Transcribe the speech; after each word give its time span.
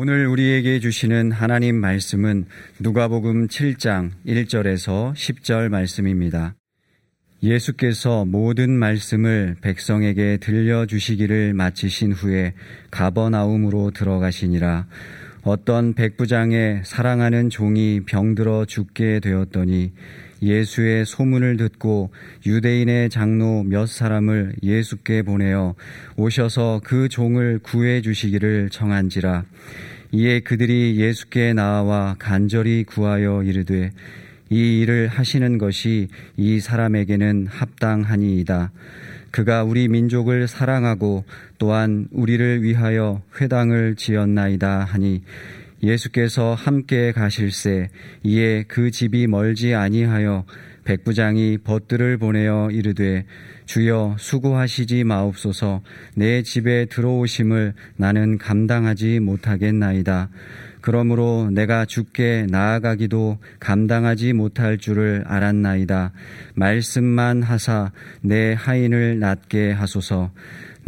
오늘 0.00 0.28
우리에게 0.28 0.78
주시는 0.78 1.32
하나님 1.32 1.74
말씀은 1.74 2.44
누가복음 2.78 3.48
7장 3.48 4.12
1절에서 4.28 5.12
10절 5.12 5.70
말씀입니다. 5.70 6.54
예수께서 7.42 8.24
모든 8.24 8.70
말씀을 8.70 9.56
백성에게 9.60 10.36
들려주시기를 10.36 11.52
마치신 11.52 12.12
후에 12.12 12.54
가버나움으로 12.92 13.90
들어가시니라 13.90 14.86
어떤 15.42 15.94
백부장의 15.94 16.82
사랑하는 16.84 17.50
종이 17.50 18.02
병들어 18.06 18.66
죽게 18.66 19.18
되었더니 19.18 19.90
예수의 20.42 21.04
소문을 21.06 21.56
듣고 21.56 22.10
유대인의 22.46 23.10
장로 23.10 23.64
몇 23.64 23.86
사람을 23.86 24.54
예수께 24.62 25.22
보내어 25.22 25.74
오셔서 26.16 26.80
그 26.84 27.08
종을 27.08 27.58
구해 27.62 28.00
주시기를 28.02 28.70
청한지라 28.70 29.44
이에 30.12 30.40
그들이 30.40 30.96
예수께 30.96 31.52
나와 31.52 32.16
간절히 32.18 32.84
구하여 32.84 33.42
이르되 33.42 33.92
이 34.50 34.80
일을 34.80 35.08
하시는 35.08 35.58
것이 35.58 36.08
이 36.36 36.60
사람에게는 36.60 37.48
합당하니이다. 37.48 38.70
그가 39.30 39.62
우리 39.62 39.88
민족을 39.88 40.48
사랑하고 40.48 41.24
또한 41.58 42.08
우리를 42.12 42.62
위하여 42.62 43.20
회당을 43.38 43.94
지었나이다 43.96 44.84
하니 44.84 45.22
예수께서 45.82 46.54
함께 46.54 47.12
가실새 47.12 47.88
이에 48.22 48.64
그 48.66 48.90
집이 48.90 49.26
멀지 49.26 49.74
아니하여 49.74 50.44
백부장이 50.84 51.58
벗들을 51.58 52.18
보내어 52.18 52.70
이르되 52.70 53.26
주여 53.66 54.16
수고하시지 54.18 55.04
마옵소서 55.04 55.82
내 56.14 56.42
집에 56.42 56.86
들어오심을 56.86 57.74
나는 57.96 58.38
감당하지 58.38 59.20
못하겠나이다. 59.20 60.30
그러므로 60.80 61.50
내가 61.52 61.84
죽게 61.84 62.46
나아가기도 62.48 63.38
감당하지 63.60 64.32
못할 64.32 64.78
줄을 64.78 65.24
알았나이다. 65.26 66.12
말씀만 66.54 67.42
하사 67.42 67.92
내 68.22 68.54
하인을 68.54 69.18
낫게 69.18 69.72
하소서. 69.72 70.30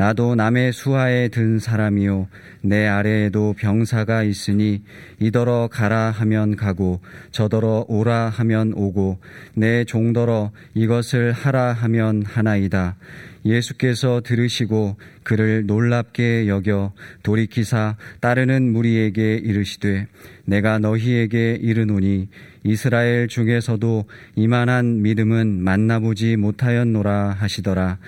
나도 0.00 0.34
남의 0.34 0.72
수하에 0.72 1.28
든 1.28 1.58
사람이요 1.58 2.28
내 2.62 2.86
아래에도 2.86 3.52
병사가 3.52 4.22
있으니 4.22 4.82
이더러 5.18 5.68
가라 5.70 6.10
하면 6.10 6.56
가고 6.56 7.00
저더러 7.32 7.84
오라 7.86 8.30
하면 8.30 8.72
오고 8.74 9.18
내 9.52 9.84
종더러 9.84 10.52
이것을 10.72 11.32
하라 11.32 11.74
하면 11.74 12.22
하나이다. 12.24 12.96
예수께서 13.44 14.22
들으시고 14.24 14.96
그를 15.22 15.66
놀랍게 15.66 16.48
여겨 16.48 16.94
돌이키사 17.22 17.96
따르는 18.20 18.72
무리에게 18.72 19.34
이르시되 19.34 20.06
내가 20.46 20.78
너희에게 20.78 21.58
이르노니 21.60 22.28
이스라엘 22.64 23.28
중에서도 23.28 24.06
이만한 24.34 25.02
믿음은 25.02 25.62
만나보지 25.62 26.36
못하였노라 26.36 27.36
하시더라. 27.38 27.98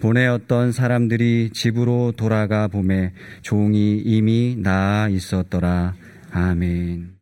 보내었던 0.00 0.72
사람들이 0.72 1.50
집으로 1.52 2.12
돌아가 2.16 2.66
보매 2.68 3.12
종이 3.42 3.98
이미 3.98 4.56
나아 4.58 5.08
있었더라. 5.08 5.94
아멘. 6.30 7.16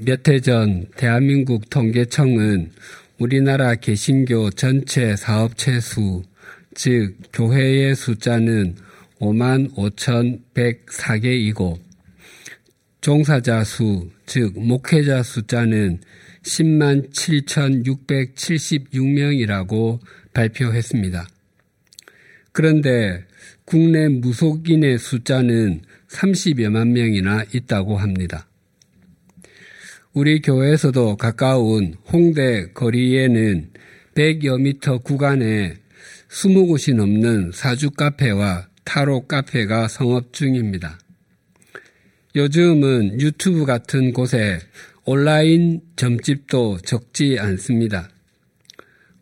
몇 0.00 0.28
해 0.28 0.40
전 0.40 0.86
대한민국 0.96 1.70
통계청은 1.70 2.72
우리나라 3.18 3.74
개신교 3.76 4.50
전체 4.50 5.16
사업체 5.16 5.80
수, 5.80 6.22
즉 6.74 7.16
교회의 7.32 7.94
숫자는 7.94 8.74
5만 9.20 9.72
5,104개이고 9.74 11.78
종사자 13.00 13.64
수, 13.64 14.10
즉 14.26 14.52
목회자 14.58 15.22
숫자는 15.22 16.00
10만 16.42 17.10
7,676명이라고 17.12 20.00
발표했습니다. 20.36 21.26
그런데 22.52 23.24
국내 23.64 24.08
무속인의 24.08 24.98
숫자는 24.98 25.80
30여만 26.08 26.88
명이나 26.88 27.44
있다고 27.52 27.96
합니다. 27.96 28.46
우리 30.12 30.40
교회에서도 30.40 31.16
가까운 31.16 31.94
홍대 32.12 32.68
거리에는 32.72 33.70
100여 34.14 34.60
미터 34.60 34.98
구간에 34.98 35.74
20곳이 36.30 36.94
넘는 36.94 37.50
사주 37.52 37.90
카페와 37.90 38.68
타로 38.84 39.26
카페가 39.26 39.88
성업 39.88 40.32
중입니다. 40.32 40.98
요즘은 42.34 43.20
유튜브 43.20 43.64
같은 43.64 44.12
곳에 44.12 44.58
온라인 45.04 45.80
점집도 45.96 46.78
적지 46.78 47.38
않습니다. 47.38 48.08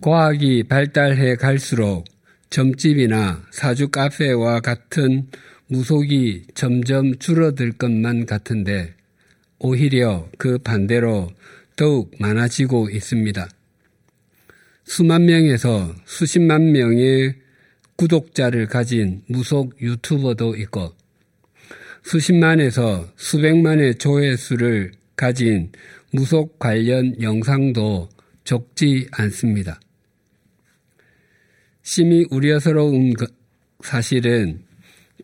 과학이 0.05 0.65
발달해 0.65 1.35
갈수록 1.35 2.05
점집이나 2.51 3.43
사주 3.51 3.89
카페와 3.89 4.61
같은 4.61 5.29
무속이 5.69 6.49
점점 6.55 7.19
줄어들 7.19 7.73
것만 7.73 8.27
같은데 8.27 8.93
오히려 9.59 10.29
그 10.37 10.59
반대로 10.59 11.31
더욱 11.77 12.13
많아지고 12.19 12.91
있습니다. 12.91 13.49
수만 14.85 15.25
명에서 15.25 15.95
수십만 16.05 16.73
명의 16.73 17.37
구독자를 17.97 18.67
가진 18.67 19.23
무속 19.27 19.81
유튜버도 19.81 20.57
있고 20.57 20.93
수십만에서 22.03 23.09
수백만의 23.17 23.95
조회수를 23.95 24.93
가진 25.17 25.73
무속 26.13 26.59
관련 26.59 27.19
영상도 27.23 28.11
적지 28.45 29.09
않습니다. 29.13 29.81
심히 31.87 32.25
우려스러운 32.31 33.13
사실은 33.83 34.63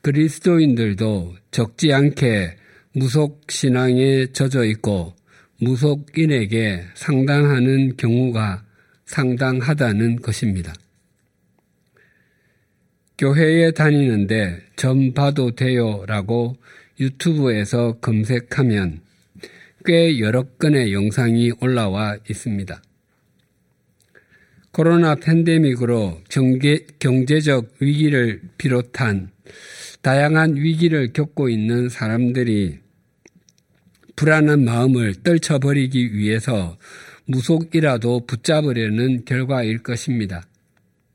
그리스도인들도 0.02 1.34
적지 1.50 1.90
않게 1.90 2.54
무속 2.92 3.40
신앙에 3.48 4.26
젖어 4.26 4.64
있고 4.66 5.14
무속인에게 5.60 6.84
상당하는 6.94 7.96
경우가 7.96 8.62
상당하다는 9.06 10.20
것입니다. 10.20 10.74
교회에 13.16 13.70
다니는데 13.70 14.60
점 14.76 15.14
봐도 15.14 15.54
돼요 15.54 16.04
라고 16.06 16.58
유튜브에서 17.00 17.98
검색하면 18.00 19.00
꽤 19.86 20.20
여러 20.20 20.42
건의 20.42 20.92
영상이 20.92 21.52
올라와 21.62 22.18
있습니다. 22.28 22.82
코로나 24.72 25.16
팬데믹으로 25.16 26.20
경제, 26.28 26.86
경제적 26.98 27.74
위기를 27.80 28.40
비롯한 28.56 29.30
다양한 30.02 30.56
위기를 30.56 31.12
겪고 31.12 31.48
있는 31.48 31.88
사람들이 31.88 32.78
불안한 34.16 34.64
마음을 34.64 35.14
떨쳐버리기 35.22 36.14
위해서 36.14 36.78
무속이라도 37.26 38.26
붙잡으려는 38.26 39.24
결과일 39.24 39.82
것입니다. 39.82 40.46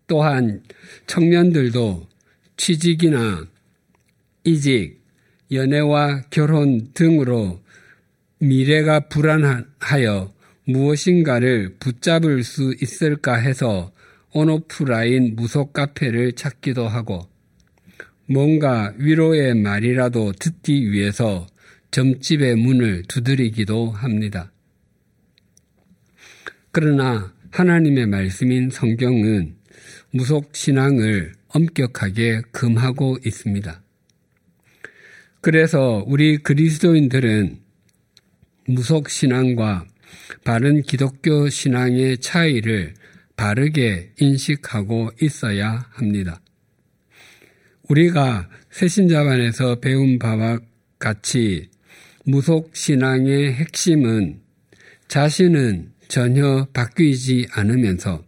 또한 0.08 0.62
청년들도 1.08 2.08
취직이나 2.58 3.48
이직, 4.44 5.02
연애와 5.52 6.24
결혼 6.30 6.92
등으로 6.94 7.62
미래가 8.40 9.08
불안하여 9.08 10.35
무엇인가를 10.66 11.76
붙잡을 11.80 12.44
수 12.44 12.74
있을까 12.82 13.36
해서 13.36 13.94
온오프라인 14.34 15.36
무속 15.36 15.74
카페를 15.74 16.34
찾기도 16.34 16.88
하고 16.88 17.30
뭔가 18.28 18.94
위로의 18.98 19.56
말이라도 19.56 20.34
듣기 20.34 20.92
위해서 20.92 21.48
점집의 21.92 22.56
문을 22.56 23.04
두드리기도 23.08 23.92
합니다. 23.92 24.52
그러나 26.72 27.34
하나님의 27.52 28.08
말씀인 28.08 28.70
성경은 28.70 29.56
무속 30.12 30.56
신앙을 30.56 31.34
엄격하게 31.48 32.42
금하고 32.52 33.18
있습니다. 33.26 33.82
그래서 35.40 36.04
우리 36.08 36.38
그리스도인들은 36.38 37.60
무속 38.68 39.10
신앙과 39.10 39.86
바른 40.44 40.82
기독교 40.82 41.50
신앙의 41.50 42.20
차이를 42.20 42.94
바르게 43.36 44.14
인식하고 44.20 45.12
있어야 45.22 45.88
합니다. 45.92 46.42
우리가 47.90 48.50
새신자반에서 48.72 49.80
배운 49.80 50.18
바와 50.20 50.60
같이 51.00 51.70
무속 52.26 52.76
신앙의 52.76 53.54
핵심은 53.54 54.42
자신은 55.08 55.92
전혀 56.08 56.66
바뀌지 56.74 57.48
않으면서 57.52 58.24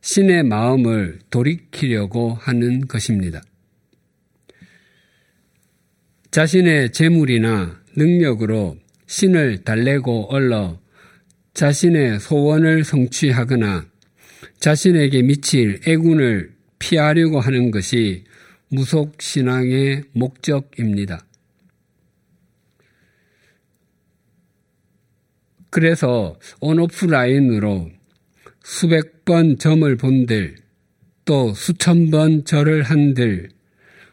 신의 0.00 0.42
마음을 0.44 1.20
돌이키려고 1.30 2.34
하는 2.34 2.86
것입니다. 2.86 3.40
자신의 6.30 6.92
재물이나 6.92 7.80
능력으로 7.96 8.76
신을 9.14 9.62
달래고 9.62 10.32
얼러 10.32 10.80
자신의 11.52 12.18
소원을 12.18 12.82
성취하거나 12.82 13.86
자신에게 14.58 15.22
미칠 15.22 15.80
애군을 15.86 16.52
피하려고 16.80 17.38
하는 17.38 17.70
것이 17.70 18.24
무속신앙의 18.70 20.02
목적입니다. 20.14 21.24
그래서 25.70 26.36
온오프라인으로 26.60 27.92
수백 28.64 29.24
번 29.24 29.58
점을 29.58 29.96
본들 29.96 30.56
또 31.24 31.54
수천 31.54 32.10
번 32.10 32.44
절을 32.44 32.82
한들 32.82 33.50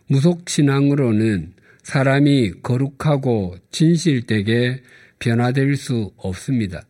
무속신앙으로는 0.06 1.54
사람이 1.84 2.62
거룩하고 2.62 3.58
진실되게 3.72 4.82
변화될 5.20 5.76
수 5.76 6.12
없습니다. 6.18 6.84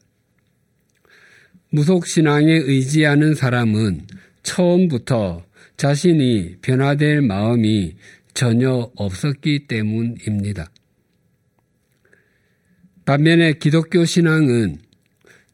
무속신앙에 1.70 2.52
의지하는 2.52 3.34
사람은 3.34 4.02
처음부터 4.44 5.44
자신이 5.78 6.58
변화될 6.62 7.22
마음이 7.22 7.96
전혀 8.34 8.92
없었기 8.96 9.68
때문입니다. 9.68 10.70
반면에 13.06 13.54
기독교 13.54 14.06
신앙은 14.06 14.78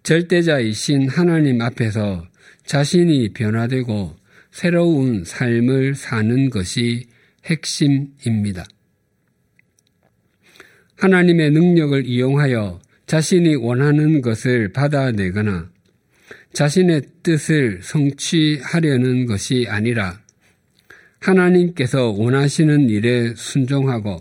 절대자이신 0.03 1.09
하나님 1.09 1.61
앞에서 1.61 2.27
자신이 2.65 3.33
변화되고 3.33 4.15
새로운 4.51 5.23
삶을 5.23 5.95
사는 5.95 6.49
것이 6.49 7.07
핵심입니다. 7.45 8.65
하나님의 10.97 11.51
능력을 11.51 12.05
이용하여 12.05 12.81
자신이 13.05 13.55
원하는 13.55 14.21
것을 14.21 14.73
받아내거나 14.73 15.69
자신의 16.53 17.01
뜻을 17.23 17.79
성취하려는 17.83 19.25
것이 19.27 19.65
아니라 19.69 20.19
하나님께서 21.19 22.09
원하시는 22.11 22.89
일에 22.89 23.33
순종하고 23.35 24.17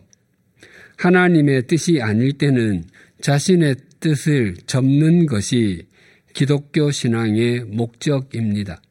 하나님의 0.96 1.66
뜻이 1.66 2.00
아닐 2.00 2.32
때는 2.32 2.84
자신의 3.20 3.76
뜻을 4.00 4.56
접는 4.66 5.26
것이 5.26 5.86
기독교 6.34 6.90
신앙의 6.90 7.64
목적입니다. 7.64 8.82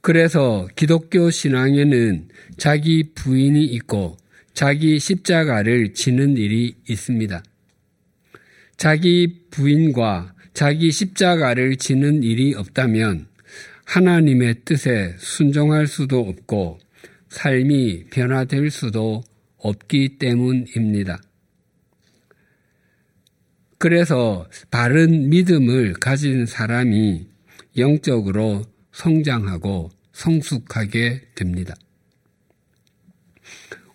그래서 0.00 0.66
기독교 0.74 1.30
신앙에는 1.30 2.28
자기 2.56 3.12
부인이 3.14 3.64
있고 3.64 4.16
자기 4.54 4.98
십자가를 4.98 5.94
지는 5.94 6.36
일이 6.36 6.74
있습니다. 6.88 7.42
자기 8.76 9.42
부인과 9.50 10.34
자기 10.54 10.90
십자가를 10.90 11.76
지는 11.76 12.22
일이 12.22 12.54
없다면 12.54 13.26
하나님의 13.84 14.62
뜻에 14.64 15.14
순종할 15.18 15.86
수도 15.86 16.20
없고 16.20 16.78
삶이 17.28 18.06
변화될 18.10 18.70
수도 18.70 19.22
없기 19.58 20.18
때문입니다. 20.18 21.20
그래서 23.78 24.46
바른 24.70 25.30
믿음을 25.30 25.94
가진 25.94 26.46
사람이 26.46 27.26
영적으로 27.78 28.64
성장하고 28.92 29.90
성숙하게 30.12 31.22
됩니다. 31.34 31.74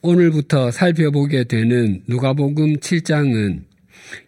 오늘부터 0.08 0.70
살펴보게 0.70 1.46
되는 1.46 2.04
누가복음 2.08 2.78
7장은 2.78 3.64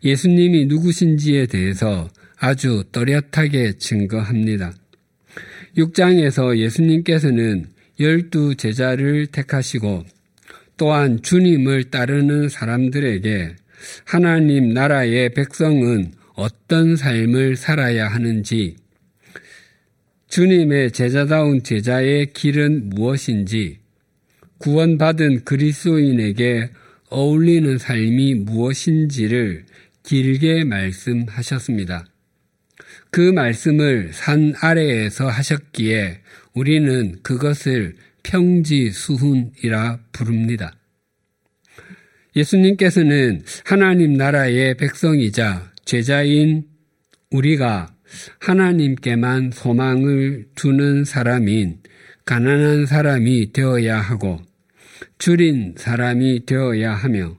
예수님이 0.03 0.65
누구신지에 0.65 1.45
대해서 1.45 2.09
아주 2.39 2.83
또렷하게 2.91 3.73
증거합니다. 3.73 4.73
6장에서 5.77 6.57
예수님께서는 6.57 7.67
열두 7.99 8.55
제자를 8.55 9.27
택하시고 9.27 10.03
또한 10.77 11.21
주님을 11.21 11.91
따르는 11.91 12.49
사람들에게 12.49 13.55
하나님 14.05 14.73
나라의 14.73 15.35
백성은 15.35 16.11
어떤 16.33 16.95
삶을 16.95 17.55
살아야 17.55 18.07
하는지, 18.07 18.75
주님의 20.29 20.91
제자다운 20.91 21.61
제자의 21.61 22.33
길은 22.33 22.89
무엇인지, 22.89 23.77
구원받은 24.59 25.43
그리스도인에게 25.43 26.71
어울리는 27.09 27.77
삶이 27.77 28.35
무엇인지를 28.35 29.65
길게 30.03 30.63
말씀하셨습니다. 30.63 32.05
그 33.11 33.31
말씀을 33.31 34.11
산 34.13 34.53
아래에서 34.59 35.27
하셨기에 35.27 36.21
우리는 36.53 37.19
그것을 37.23 37.95
평지수훈이라 38.23 39.99
부릅니다. 40.11 40.73
예수님께서는 42.35 43.43
하나님 43.65 44.13
나라의 44.13 44.75
백성이자 44.75 45.71
제자인 45.85 46.65
우리가 47.31 47.93
하나님께만 48.39 49.51
소망을 49.51 50.45
두는 50.55 51.03
사람인 51.03 51.79
가난한 52.27 52.85
사람이 52.87 53.53
되어야 53.53 54.01
하고 54.01 54.41
줄인 55.17 55.75
사람이 55.77 56.45
되어야 56.45 56.93
하며 56.93 57.37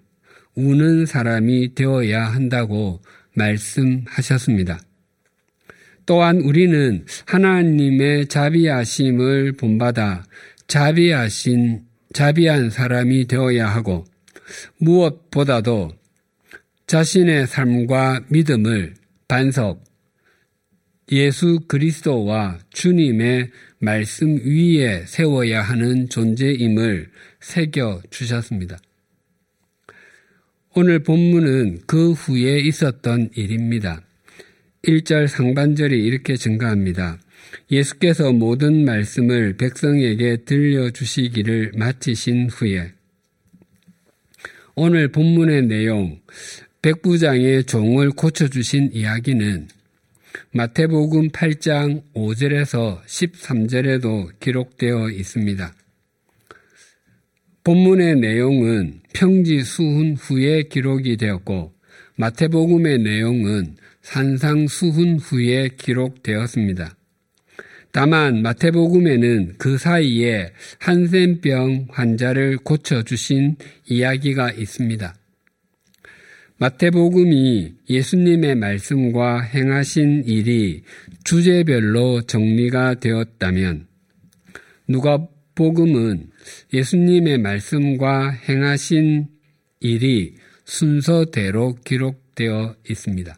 우는 0.54 1.04
사람이 1.04 1.74
되어야 1.74 2.24
한다고 2.24 3.02
말씀하셨습니다. 3.34 4.80
또한 6.06 6.40
우리는 6.40 7.04
하나님의 7.26 8.28
자비하심을 8.28 9.58
본받아 9.58 10.24
자비하신 10.68 11.82
자비한 12.14 12.70
사람이 12.70 13.26
되어야 13.26 13.68
하고 13.68 14.06
무엇보다도 14.78 15.92
자신의 16.86 17.46
삶과 17.46 18.22
믿음을 18.28 18.94
반석 19.28 19.84
예수 21.12 21.60
그리스도와 21.68 22.58
주님의 22.70 23.50
말씀 23.80 24.38
위에 24.38 25.04
세워야 25.06 25.62
하는 25.62 26.08
존재임을 26.08 27.10
새겨 27.40 28.02
주셨습니다. 28.10 28.78
오늘 30.74 31.02
본문은 31.02 31.82
그 31.86 32.12
후에 32.12 32.58
있었던 32.60 33.30
일입니다. 33.34 34.02
1절 34.84 35.26
상반절이 35.28 36.04
이렇게 36.04 36.36
증가합니다. 36.36 37.18
예수께서 37.70 38.32
모든 38.32 38.84
말씀을 38.84 39.56
백성에게 39.56 40.44
들려주시기를 40.44 41.72
마치신 41.76 42.50
후에 42.50 42.92
오늘 44.74 45.08
본문의 45.08 45.62
내용 45.66 46.20
백부장의 46.82 47.64
종을 47.64 48.10
고쳐주신 48.10 48.90
이야기는 48.92 49.68
마태복음 50.52 51.28
8장 51.28 52.02
5절에서 52.14 53.02
13절에도 53.04 54.38
기록되어 54.40 55.10
있습니다. 55.10 55.72
본문의 57.64 58.16
내용은 58.16 59.00
평지 59.12 59.62
수훈 59.62 60.16
후에 60.16 60.62
기록이 60.64 61.16
되었고 61.16 61.74
마태복음의 62.16 62.98
내용은 63.00 63.76
산상 64.00 64.66
수훈 64.68 65.18
후에 65.18 65.68
기록되었습니다. 65.76 66.96
다만 67.92 68.42
마태복음에는 68.42 69.54
그 69.58 69.76
사이에 69.76 70.52
한센병 70.78 71.88
환자를 71.90 72.58
고쳐주신 72.58 73.56
이야기가 73.86 74.52
있습니다. 74.52 75.17
마태복음이 76.60 77.74
예수님의 77.88 78.56
말씀과 78.56 79.42
행하신 79.42 80.24
일이 80.26 80.82
주제별로 81.22 82.22
정리가 82.22 82.94
되었다면 82.94 83.86
누가복음은 84.88 86.30
예수님의 86.72 87.38
말씀과 87.38 88.30
행하신 88.30 89.28
일이 89.78 90.34
순서대로 90.64 91.76
기록되어 91.84 92.74
있습니다. 92.90 93.36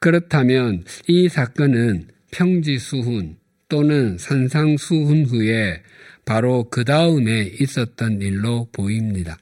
그렇다면 0.00 0.84
이 1.08 1.30
사건은 1.30 2.08
평지수훈 2.32 3.38
또는 3.70 4.18
산상수훈 4.18 5.24
후에 5.24 5.80
바로 6.26 6.68
그 6.68 6.84
다음에 6.84 7.50
있었던 7.58 8.20
일로 8.20 8.68
보입니다. 8.72 9.38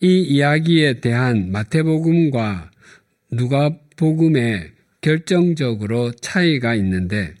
이 0.00 0.20
이야기에 0.20 1.00
대한 1.00 1.50
마태복음과 1.52 2.70
누가복음의 3.32 4.72
결정적으로 5.00 6.12
차이가 6.12 6.74
있는데 6.74 7.34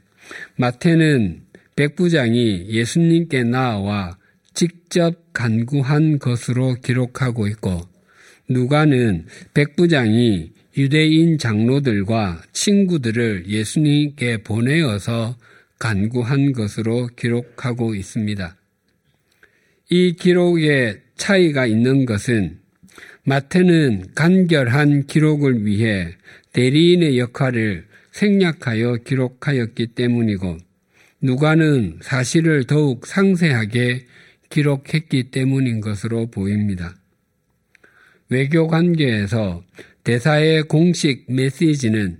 마태는 0.56 1.42
백부장이 1.76 2.68
예수님께 2.68 3.44
나와 3.44 4.16
직접 4.54 5.34
간구한 5.34 6.18
것으로 6.18 6.76
기록하고 6.76 7.46
있고 7.48 7.82
누가는 8.48 9.26
백부장이 9.52 10.52
유대인 10.78 11.36
장로들과 11.36 12.42
친구들을 12.52 13.48
예수님께 13.48 14.38
보내어서 14.38 15.36
간구한 15.78 16.52
것으로 16.52 17.08
기록하고 17.16 17.94
있습니다. 17.94 18.56
이 19.90 20.12
기록에 20.14 21.05
차이가 21.16 21.66
있는 21.66 22.06
것은 22.06 22.58
마태는 23.24 24.14
간결한 24.14 25.06
기록을 25.06 25.66
위해 25.66 26.14
대리인의 26.52 27.18
역할을 27.18 27.86
생략하여 28.12 28.98
기록하였기 29.04 29.88
때문이고 29.88 30.58
누가는 31.20 31.98
사실을 32.02 32.64
더욱 32.64 33.06
상세하게 33.06 34.06
기록했기 34.48 35.30
때문인 35.30 35.80
것으로 35.80 36.26
보입니다. 36.30 36.94
외교 38.28 38.68
관계에서 38.68 39.64
대사의 40.04 40.62
공식 40.64 41.26
메시지는 41.28 42.18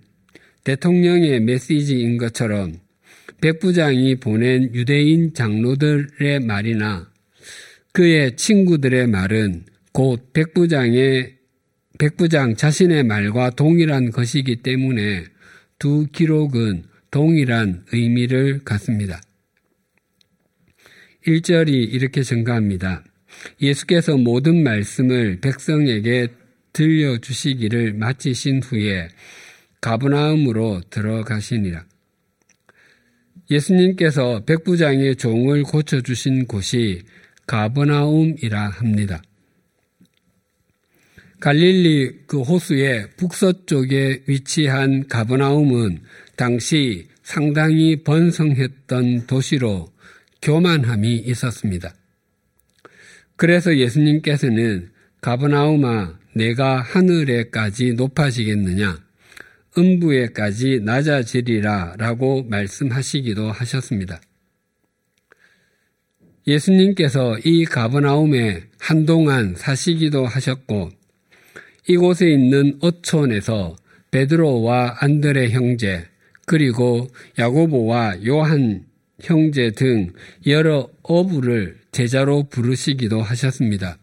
대통령의 0.65 1.41
메시지인 1.41 2.19
것처럼 2.19 2.75
백부장이 3.41 4.17
보낸 4.17 4.75
유대인 4.75 5.35
장로들의 5.35 6.41
말이나 6.41 7.09
그의 7.97 8.37
친구들의 8.37 9.07
말은 9.07 9.65
곧 9.91 10.35
백부장의 10.35 11.35
백부장 11.99 12.55
자신의 12.55 13.05
말과 13.05 13.49
동일한 13.49 14.11
것이기 14.11 14.57
때문에 14.57 15.25
두 15.79 16.07
기록은 16.13 16.85
동일한 17.11 17.87
의미를 17.95 18.63
갖습니다. 18.65 19.19
1절이 21.27 21.71
이렇게 21.71 22.23
증가합니다. 22.23 23.03
예수께서 23.63 24.19
모든 24.19 24.63
말씀을 24.63 25.41
백성에게 25.41 26.29
들려주시기를 26.75 27.95
마치신 27.95 28.63
후에 28.63 29.09
가브나움으로 29.81 30.83
들어가시니라. 30.91 31.87
예수님께서 33.51 34.45
백부장의 34.45 35.17
종을 35.17 35.63
고쳐주신 35.63 36.47
곳이 36.47 37.01
가버나움이라 37.47 38.69
합니다. 38.69 39.23
갈릴리 41.41 42.25
그 42.27 42.43
호수의 42.43 43.11
북서쪽에 43.17 44.23
위치한 44.27 45.07
가버나움은 45.07 46.01
당시 46.35 47.09
상당히 47.23 48.03
번성했던 48.03 49.27
도시로 49.27 49.93
교만함이 50.43 51.17
있었습니다. 51.17 51.95
그래서 53.37 53.77
예수님께서는 53.77 54.91
가버나움아 55.21 56.19
내가 56.35 56.81
하늘에까지 56.81 57.95
높아지겠느냐 57.95 58.99
음부에까지 59.77 60.81
낮아지리라 60.85 61.97
라고 61.99 62.45
말씀하시기도 62.45 63.51
하셨습니다. 63.53 64.21
예수님께서 66.47 67.39
이 67.45 67.65
가버나움에 67.65 68.63
한동안 68.79 69.55
사시기도 69.57 70.27
하셨고 70.27 70.91
이곳에 71.89 72.31
있는 72.31 72.79
어촌에서 72.81 73.77
베드로와 74.11 74.99
안드레 75.01 75.51
형제 75.51 76.05
그리고 76.47 77.09
야고보와 77.39 78.25
요한 78.27 78.85
형제 79.21 79.71
등 79.71 80.13
여러 80.47 80.89
어부를 81.03 81.79
제자로 81.91 82.45
부르시기도 82.49 83.23
하셨습니다. 83.23 83.99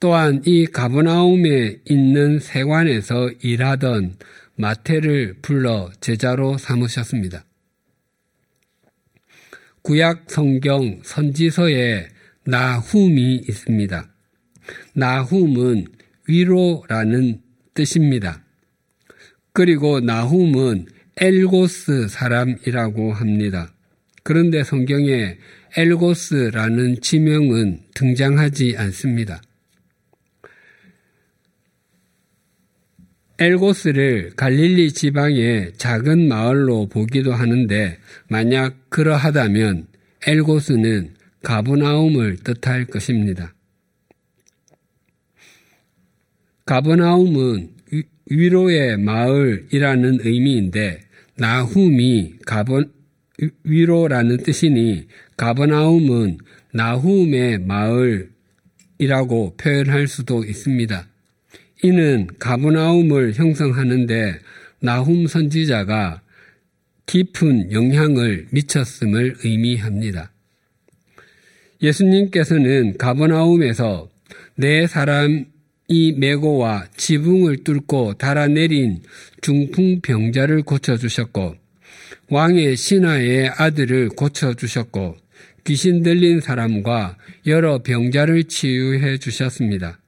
또한 0.00 0.42
이 0.44 0.66
가브나움에 0.66 1.78
있는 1.88 2.38
세관에서 2.38 3.30
일하던 3.42 4.16
마태를 4.56 5.36
불러 5.40 5.90
제자로 6.00 6.58
삼으셨습니다. 6.58 7.44
구약 9.84 10.30
성경 10.30 11.00
선지서에 11.04 12.08
나훔이 12.46 13.42
있습니다. 13.46 14.08
나훔은 14.94 15.84
위로라는 16.26 17.42
뜻입니다. 17.74 18.42
그리고 19.52 20.00
나훔은 20.00 20.86
엘고스 21.18 22.08
사람이라고 22.08 23.12
합니다. 23.12 23.74
그런데 24.22 24.64
성경에 24.64 25.36
엘고스라는 25.76 27.02
지명은 27.02 27.80
등장하지 27.94 28.76
않습니다. 28.78 29.42
엘고스를 33.44 34.30
갈릴리 34.36 34.92
지방의 34.92 35.74
작은 35.76 36.28
마을로 36.28 36.88
보기도 36.88 37.34
하는데 37.34 37.98
만약 38.28 38.88
그러하다면 38.88 39.86
엘고스는 40.26 41.10
가브나움을 41.42 42.38
뜻할 42.38 42.86
것입니다. 42.86 43.54
가브나움은 46.64 47.68
위로의 48.30 48.96
마을이라는 48.96 50.20
의미인데 50.22 51.02
나훔이 51.36 52.36
가번 52.46 52.90
위로라는 53.64 54.38
뜻이니 54.38 55.06
가버나움은 55.36 56.38
나훔의 56.72 57.58
마을이라고 57.58 59.56
표현할 59.58 60.06
수도 60.08 60.44
있습니다. 60.44 61.13
이는 61.84 62.26
가브나움을 62.38 63.34
형성하는데 63.34 64.38
나훔 64.80 65.26
선지자가 65.26 66.22
깊은 67.04 67.72
영향을 67.72 68.46
미쳤음을 68.52 69.34
의미합니다. 69.44 70.32
예수님께서는 71.82 72.96
가버나움에서 72.96 74.08
내 74.54 74.86
사람이 74.86 75.44
메고와 76.16 76.86
지붕을 76.96 77.64
뚫고 77.64 78.14
달아내린 78.14 79.02
중풍병자를 79.42 80.62
고쳐주셨고 80.62 81.54
왕의 82.30 82.76
신하의 82.78 83.50
아들을 83.58 84.08
고쳐주셨고 84.08 85.18
귀신 85.64 86.02
들린 86.02 86.40
사람과 86.40 87.18
여러 87.46 87.82
병자를 87.82 88.44
치유해 88.44 89.18
주셨습니다. 89.18 89.98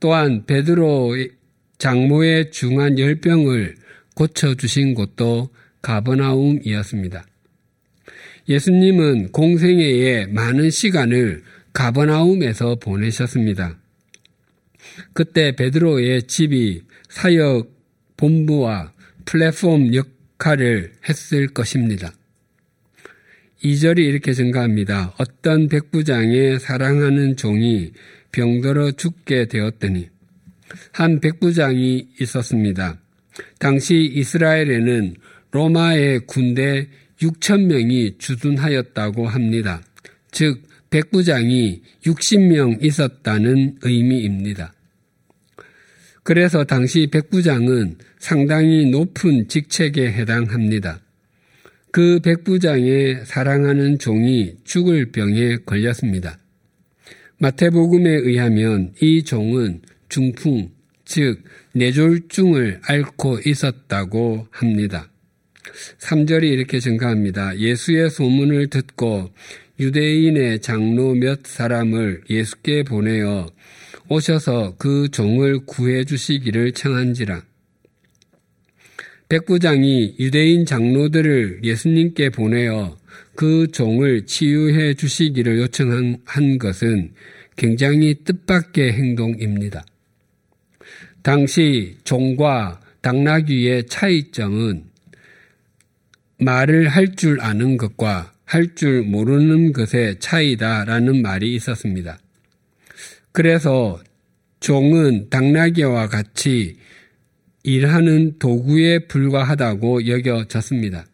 또한 0.00 0.44
베드로 0.46 1.16
장모의 1.78 2.50
중한 2.50 2.98
열병을 2.98 3.76
고쳐주신 4.14 4.94
곳도 4.94 5.50
가버나움이었습니다. 5.82 7.26
예수님은 8.48 9.32
공생애의 9.32 10.28
많은 10.28 10.70
시간을 10.70 11.42
가버나움에서 11.72 12.76
보내셨습니다. 12.76 13.76
그때 15.12 15.54
베드로의 15.54 16.22
집이 16.22 16.82
사역 17.08 17.70
본부와 18.16 18.92
플랫폼 19.26 19.92
역할을 19.94 20.92
했을 21.08 21.48
것입니다. 21.48 22.12
2절이 23.62 23.98
이렇게 23.98 24.32
증가합니다. 24.32 25.14
어떤 25.18 25.68
백부장의 25.68 26.60
사랑하는 26.60 27.36
종이 27.36 27.92
병들어 28.32 28.92
죽게 28.92 29.46
되었더니 29.46 30.08
한 30.92 31.20
백부장이 31.20 32.08
있었습니다. 32.20 32.98
당시 33.58 34.10
이스라엘에는 34.14 35.14
로마의 35.50 36.20
군대 36.26 36.88
6천 37.20 37.66
명이 37.66 38.18
주둔하였다고 38.18 39.26
합니다. 39.26 39.82
즉 40.30 40.62
백부장이 40.90 41.82
60명 42.04 42.84
있었다는 42.84 43.78
의미입니다. 43.82 44.72
그래서 46.22 46.64
당시 46.64 47.08
백부장은 47.10 47.98
상당히 48.18 48.86
높은 48.86 49.48
직책에 49.48 50.12
해당합니다. 50.12 51.00
그 51.92 52.20
백부장의 52.20 53.24
사랑하는 53.24 53.98
종이 53.98 54.54
죽을 54.64 55.12
병에 55.12 55.56
걸렸습니다. 55.64 56.38
마태복음에 57.38 58.08
의하면 58.10 58.94
이 59.02 59.22
종은 59.22 59.82
중풍, 60.08 60.70
즉 61.04 61.42
뇌졸중을 61.74 62.80
앓고 62.82 63.40
있었다고 63.44 64.48
합니다. 64.50 65.10
3절이 65.98 66.44
이렇게 66.44 66.80
증가합니다. 66.80 67.58
예수의 67.58 68.08
소문을 68.08 68.68
듣고 68.68 69.30
유대인의 69.78 70.60
장로 70.60 71.14
몇 71.14 71.40
사람을 71.44 72.22
예수께 72.30 72.84
보내어 72.84 73.50
오셔서 74.08 74.76
그 74.78 75.08
종을 75.10 75.66
구해 75.66 76.04
주시기를 76.04 76.72
청한지라. 76.72 77.42
백부장이 79.28 80.16
유대인 80.20 80.64
장로들을 80.64 81.60
예수님께 81.64 82.30
보내어 82.30 82.96
그 83.34 83.68
종을 83.70 84.26
치유해 84.26 84.94
주시기를 84.94 85.58
요청한 85.58 86.58
것은 86.58 87.12
굉장히 87.56 88.14
뜻밖의 88.24 88.92
행동입니다. 88.92 89.84
당시 91.22 91.96
종과 92.04 92.80
당나귀의 93.00 93.86
차이점은 93.86 94.84
말을 96.38 96.88
할 96.88 97.16
줄 97.16 97.40
아는 97.40 97.76
것과 97.76 98.32
할 98.44 98.74
줄 98.74 99.02
모르는 99.02 99.72
것의 99.72 100.20
차이다라는 100.20 101.22
말이 101.22 101.54
있었습니다. 101.54 102.18
그래서 103.32 104.00
종은 104.60 105.28
당나귀와 105.30 106.08
같이 106.08 106.76
일하는 107.62 108.38
도구에 108.38 109.00
불과하다고 109.08 110.06
여겨졌습니다. 110.06 111.06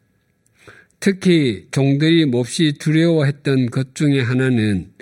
특히 1.03 1.67
종들이 1.73 2.27
몹시 2.27 2.75
두려워했던 2.79 3.71
것 3.71 3.97
중에 3.97 4.21
하나는 4.21 4.93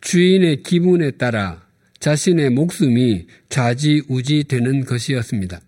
주인의 0.00 0.64
기분에 0.64 1.12
따라 1.12 1.64
자신의 2.00 2.50
목숨이 2.50 3.28
좌지우지 3.50 4.46
되는 4.48 4.84
것이었습니다. 4.84 5.60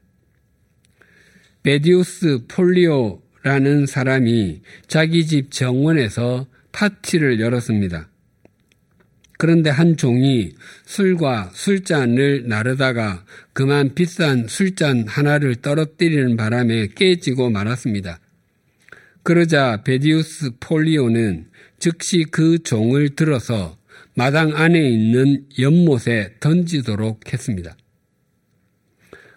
베디우스 1.62 2.46
폴리오라는 2.48 3.86
사람이 3.86 4.62
자기 4.88 5.24
집 5.24 5.52
정원에서 5.52 6.48
파티를 6.72 7.38
열었습니다. 7.38 8.08
그런데 9.38 9.70
한 9.70 9.96
종이 9.96 10.52
술과 10.86 11.52
술잔을 11.54 12.48
나르다가 12.48 13.24
그만 13.52 13.94
비싼 13.94 14.48
술잔 14.48 15.06
하나를 15.06 15.54
떨어뜨리는 15.56 16.36
바람에 16.36 16.88
깨지고 16.96 17.50
말았습니다. 17.50 18.18
그러자 19.26 19.82
베디우스 19.82 20.52
폴리오는 20.60 21.48
즉시 21.80 22.24
그 22.30 22.60
종을 22.62 23.16
들어서 23.16 23.76
마당 24.14 24.54
안에 24.54 24.88
있는 24.88 25.44
연못에 25.58 26.36
던지도록 26.38 27.32
했습니다. 27.32 27.76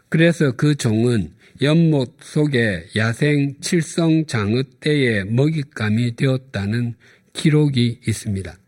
그래서 0.07 0.51
그 0.51 0.75
종은 0.75 1.31
연못 1.63 2.17
속에 2.21 2.85
야생 2.95 3.55
칠성 3.61 4.27
장어 4.27 4.61
떼의 4.79 5.25
먹잇감이 5.25 6.15
되었다는 6.15 6.93
기록이 7.33 8.01
있습니다. 8.07 8.59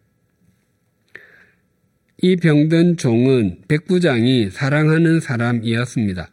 이 2.24 2.36
병든 2.36 2.98
종은 2.98 3.62
백부장이 3.68 4.50
사랑하는 4.50 5.20
사람이었습니다. 5.20 6.32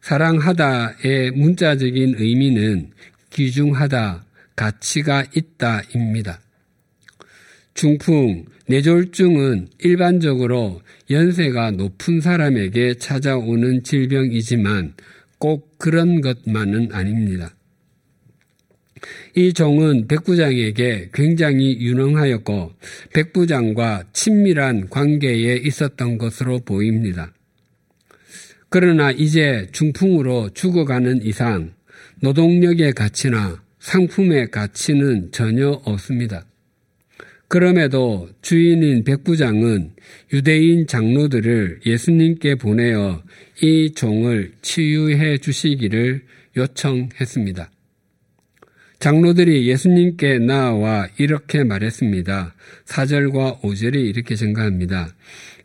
사랑하다의 0.00 1.32
문자적인 1.32 2.14
의미는 2.18 2.92
귀중하다, 3.30 4.24
가치가 4.54 5.24
있다입니다. 5.34 6.40
중풍, 7.74 8.46
뇌졸중은 8.68 9.68
일반적으로 9.80 10.80
연세가 11.10 11.72
높은 11.72 12.20
사람에게 12.20 12.94
찾아오는 12.94 13.82
질병이지만 13.82 14.94
꼭 15.38 15.78
그런 15.78 16.20
것만은 16.20 16.88
아닙니다. 16.92 17.54
이 19.36 19.52
종은 19.52 20.08
백부장에게 20.08 21.10
굉장히 21.12 21.78
유능하였고 21.78 22.72
백부장과 23.12 24.04
친밀한 24.12 24.88
관계에 24.88 25.56
있었던 25.56 26.16
것으로 26.16 26.60
보입니다. 26.60 27.32
그러나 28.70 29.10
이제 29.12 29.68
중풍으로 29.72 30.50
죽어가는 30.54 31.22
이상 31.22 31.75
노동력의 32.20 32.92
가치나 32.92 33.62
상품의 33.78 34.50
가치는 34.50 35.32
전혀 35.32 35.68
없습니다. 35.84 36.46
그럼에도 37.48 38.28
주인인 38.42 39.04
백부장은 39.04 39.92
유대인 40.32 40.86
장로들을 40.86 41.80
예수님께 41.86 42.56
보내어 42.56 43.22
이 43.62 43.92
종을 43.94 44.52
치유해 44.62 45.38
주시기를 45.38 46.22
요청했습니다. 46.56 47.70
장로들이 48.98 49.68
예수님께 49.68 50.38
나와 50.38 51.06
이렇게 51.18 51.62
말했습니다. 51.62 52.54
4절과 52.86 53.60
5절이 53.60 53.94
이렇게 53.94 54.34
증가합니다. 54.34 55.14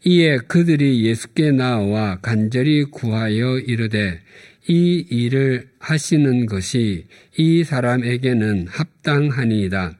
이에 0.05 0.37
그들이 0.47 1.05
예수께 1.05 1.51
나와 1.51 2.19
간절히 2.21 2.83
구하여 2.83 3.57
이르되 3.57 4.19
이 4.67 5.05
일을 5.09 5.67
하시는 5.79 6.45
것이 6.45 7.05
이 7.37 7.63
사람에게는 7.63 8.67
합당하니이다. 8.67 9.97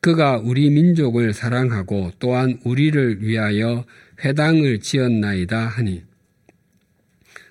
그가 0.00 0.38
우리 0.38 0.70
민족을 0.70 1.32
사랑하고 1.32 2.12
또한 2.18 2.58
우리를 2.64 3.22
위하여 3.22 3.84
회당을 4.24 4.80
지었나이다 4.80 5.66
하니 5.66 6.02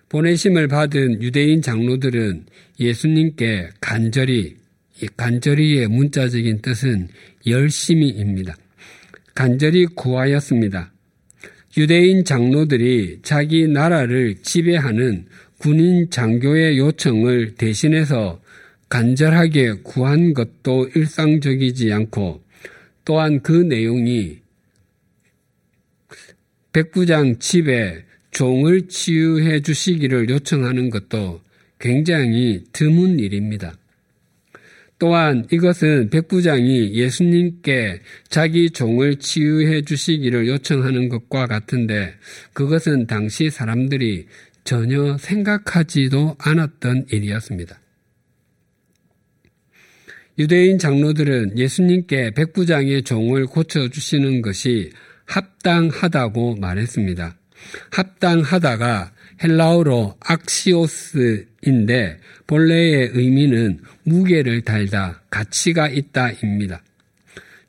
보내심을 0.09 0.67
받은 0.67 1.21
유대인 1.21 1.61
장로들은 1.61 2.45
예수님께 2.79 3.69
간절히 3.81 4.55
간절히의 5.15 5.87
문자적인 5.89 6.61
뜻은 6.61 7.09
열심히입니다. 7.45 8.55
간절히 9.35 9.85
구하였습니다. 9.85 10.91
유대인 11.77 12.23
장로들이 12.23 13.19
자기 13.21 13.67
나라를 13.67 14.35
지배하는 14.41 15.27
군인 15.57 16.09
장교의 16.09 16.77
요청을 16.77 17.55
대신해서 17.55 18.41
간절하게 18.89 19.81
구한 19.83 20.33
것도 20.33 20.89
일상적이지 20.95 21.91
않고 21.91 22.41
또한 23.03 23.41
그 23.41 23.51
내용이 23.51 24.39
백부장 26.73 27.39
집에 27.39 28.03
종을 28.31 28.87
치유해 28.87 29.61
주시기를 29.61 30.29
요청하는 30.29 30.89
것도 30.89 31.41
굉장히 31.79 32.63
드문 32.71 33.19
일입니다. 33.19 33.73
또한 34.99 35.45
이것은 35.51 36.09
백부장이 36.09 36.93
예수님께 36.95 38.01
자기 38.29 38.71
종을 38.71 39.17
치유해 39.17 39.83
주시기를 39.83 40.47
요청하는 40.47 41.07
것과 41.09 41.45
같은데 41.45 42.15
그것은 42.53 43.05
당시 43.05 43.51
사람들이 43.51 44.25
전혀 44.67 45.17
생각하지도 45.17 46.35
않았던 46.39 47.05
일이었습니다. 47.09 47.79
유대인 50.37 50.77
장로들은 50.77 51.57
예수님께 51.57 52.31
백부장의 52.31 53.03
종을 53.03 53.45
고쳐주시는 53.45 54.41
것이 54.41 54.91
합당하다고 55.25 56.57
말했습니다. 56.57 57.37
합당하다가 57.91 59.13
헬라어로 59.41 60.17
악시오스인데 60.19 62.19
본래의 62.45 63.11
의미는 63.13 63.79
무게를 64.03 64.63
달다, 64.63 65.21
가치가 65.29 65.87
있다입니다. 65.87 66.81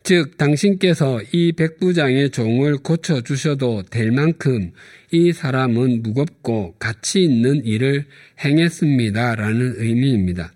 즉, 0.09 0.38
당신께서 0.38 1.21
이 1.33 1.53
백부장의 1.53 2.31
종을 2.31 2.79
고쳐 2.79 3.21
주셔도 3.21 3.83
될 3.83 4.11
만큼 4.11 4.73
이 5.11 5.35
사람은 5.35 6.03
무겁고 6.03 6.77
가치 6.79 7.25
있는 7.25 7.62
일을 7.62 8.07
행했습니다. 8.42 9.35
라는 9.35 9.75
의미입니다. 9.77 10.51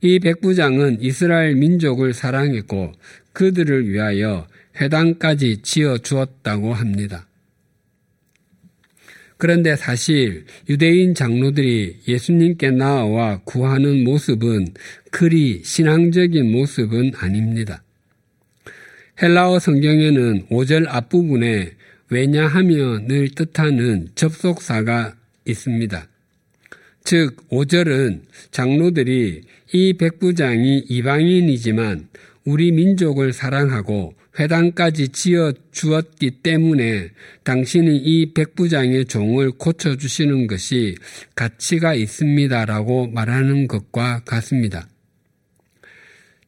이 0.00 0.18
백부장은 0.18 1.02
이스라엘 1.02 1.54
민족을 1.54 2.14
사랑했고 2.14 2.90
그들을 3.32 3.88
위하여 3.88 4.48
회당까지 4.80 5.58
지어 5.62 5.98
주었다고 5.98 6.74
합니다. 6.74 7.28
그런데 9.36 9.76
사실 9.76 10.46
유대인 10.68 11.14
장로들이 11.14 11.98
예수님께 12.08 12.72
나와 12.72 13.38
구하는 13.44 14.02
모습은 14.02 14.66
그리 15.12 15.62
신앙적인 15.62 16.50
모습은 16.50 17.12
아닙니다. 17.14 17.83
헬라어 19.22 19.60
성경에는 19.60 20.48
5절 20.48 20.86
앞부분에 20.88 21.72
왜냐하면을 22.10 23.28
뜻하는 23.34 24.08
접속사가 24.14 25.14
있습니다. 25.44 26.08
즉, 27.04 27.48
5절은 27.48 28.22
장로들이 28.50 29.42
이 29.72 29.92
백부장이 29.92 30.86
이방인이지만 30.88 32.08
우리 32.44 32.72
민족을 32.72 33.32
사랑하고 33.32 34.14
회당까지 34.38 35.08
지어 35.08 35.52
주었기 35.70 36.42
때문에 36.42 37.10
당신이 37.44 37.96
이 37.96 38.32
백부장의 38.34 39.04
종을 39.04 39.52
고쳐주시는 39.52 40.48
것이 40.48 40.96
가치가 41.36 41.94
있습니다라고 41.94 43.08
말하는 43.08 43.68
것과 43.68 44.22
같습니다. 44.24 44.88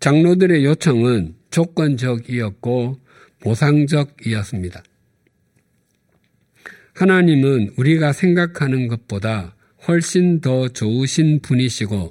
장로들의 0.00 0.64
요청은 0.64 1.35
조건적이었고 1.57 3.01
보상적이었습니다. 3.40 4.83
하나님은 6.92 7.73
우리가 7.79 8.12
생각하는 8.12 8.88
것보다 8.88 9.57
훨씬 9.88 10.42
더 10.42 10.69
좋으신 10.69 11.40
분이시고 11.40 12.11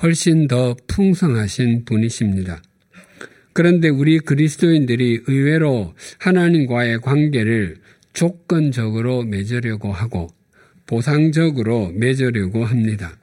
훨씬 0.00 0.46
더 0.46 0.76
풍성하신 0.86 1.86
분이십니다. 1.86 2.62
그런데 3.52 3.88
우리 3.88 4.20
그리스도인들이 4.20 5.22
의외로 5.26 5.94
하나님과의 6.20 7.00
관계를 7.00 7.78
조건적으로 8.12 9.24
맺으려고 9.24 9.92
하고 9.92 10.28
보상적으로 10.86 11.90
맺으려고 11.96 12.64
합니다. 12.64 13.16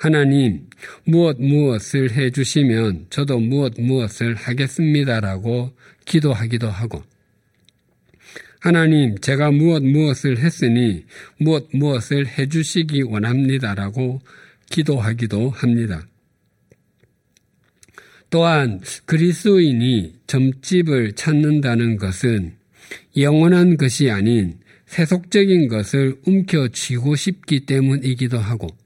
하나님, 0.00 0.66
무엇 1.04 1.38
무엇을 1.38 2.12
해 2.12 2.30
주시면 2.30 3.08
저도 3.10 3.38
무엇 3.38 3.74
무엇을 3.78 4.34
하겠습니다라고 4.34 5.76
기도하기도 6.06 6.70
하고, 6.70 7.02
하나님, 8.60 9.18
제가 9.18 9.50
무엇 9.50 9.82
무엇을 9.82 10.38
했으니 10.38 11.04
무엇 11.36 11.68
무엇을 11.74 12.26
해 12.26 12.48
주시기 12.48 13.02
원합니다라고 13.02 14.22
기도하기도 14.70 15.50
합니다. 15.50 16.06
또한 18.30 18.80
그리스도인이 19.04 20.14
점집을 20.26 21.12
찾는다는 21.12 21.98
것은 21.98 22.54
영원한 23.18 23.76
것이 23.76 24.10
아닌 24.10 24.60
세속적인 24.86 25.68
것을 25.68 26.16
움켜쥐고 26.24 27.16
싶기 27.16 27.66
때문이기도 27.66 28.38
하고 28.38 28.79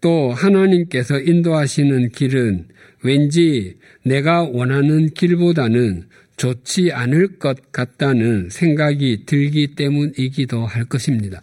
또 0.00 0.32
하나님께서 0.32 1.20
인도하시는 1.20 2.10
길은 2.10 2.68
왠지 3.02 3.76
내가 4.04 4.42
원하는 4.42 5.10
길보다는 5.10 6.04
좋지 6.36 6.92
않을 6.92 7.38
것 7.38 7.72
같다는 7.72 8.48
생각이 8.50 9.24
들기 9.26 9.74
때문이기도 9.74 10.64
할 10.64 10.84
것입니다. 10.84 11.40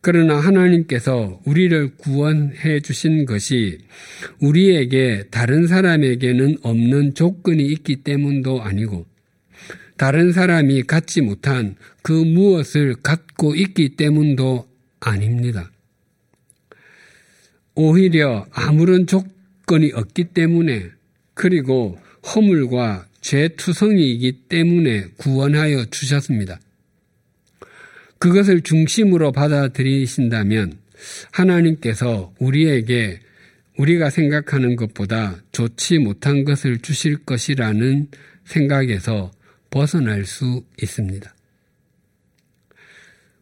그러나 0.00 0.36
하나님께서 0.36 1.40
우리를 1.44 1.96
구원해 1.96 2.80
주신 2.80 3.24
것이 3.24 3.78
우리에게 4.40 5.24
다른 5.30 5.66
사람에게는 5.66 6.56
없는 6.62 7.14
조건이 7.14 7.64
있기 7.66 7.96
때문도 7.96 8.62
아니고 8.62 9.06
다른 9.96 10.32
사람이 10.32 10.82
갖지 10.84 11.20
못한 11.20 11.76
그 12.02 12.12
무엇을 12.12 12.96
갖고 13.02 13.54
있기 13.54 13.90
때문도 13.96 14.66
아닙니다. 14.98 15.71
오히려 17.74 18.46
아무런 18.52 19.06
조건이 19.06 19.92
없기 19.92 20.24
때문에 20.34 20.90
그리고 21.34 21.98
허물과 22.34 23.06
죄투성이이기 23.20 24.48
때문에 24.48 25.06
구원하여 25.16 25.86
주셨습니다. 25.86 26.60
그것을 28.18 28.60
중심으로 28.60 29.32
받아들이신다면 29.32 30.78
하나님께서 31.32 32.32
우리에게 32.38 33.20
우리가 33.78 34.10
생각하는 34.10 34.76
것보다 34.76 35.42
좋지 35.50 35.98
못한 35.98 36.44
것을 36.44 36.78
주실 36.78 37.24
것이라는 37.24 38.08
생각에서 38.44 39.32
벗어날 39.70 40.26
수 40.26 40.64
있습니다. 40.80 41.34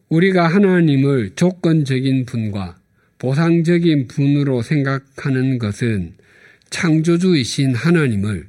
우리가 0.09 0.47
하나님을 0.47 1.31
조건적인 1.35 2.25
분과 2.25 2.80
보상적인 3.21 4.07
분으로 4.07 4.63
생각하는 4.63 5.59
것은 5.59 6.15
창조주이신 6.71 7.75
하나님을 7.75 8.47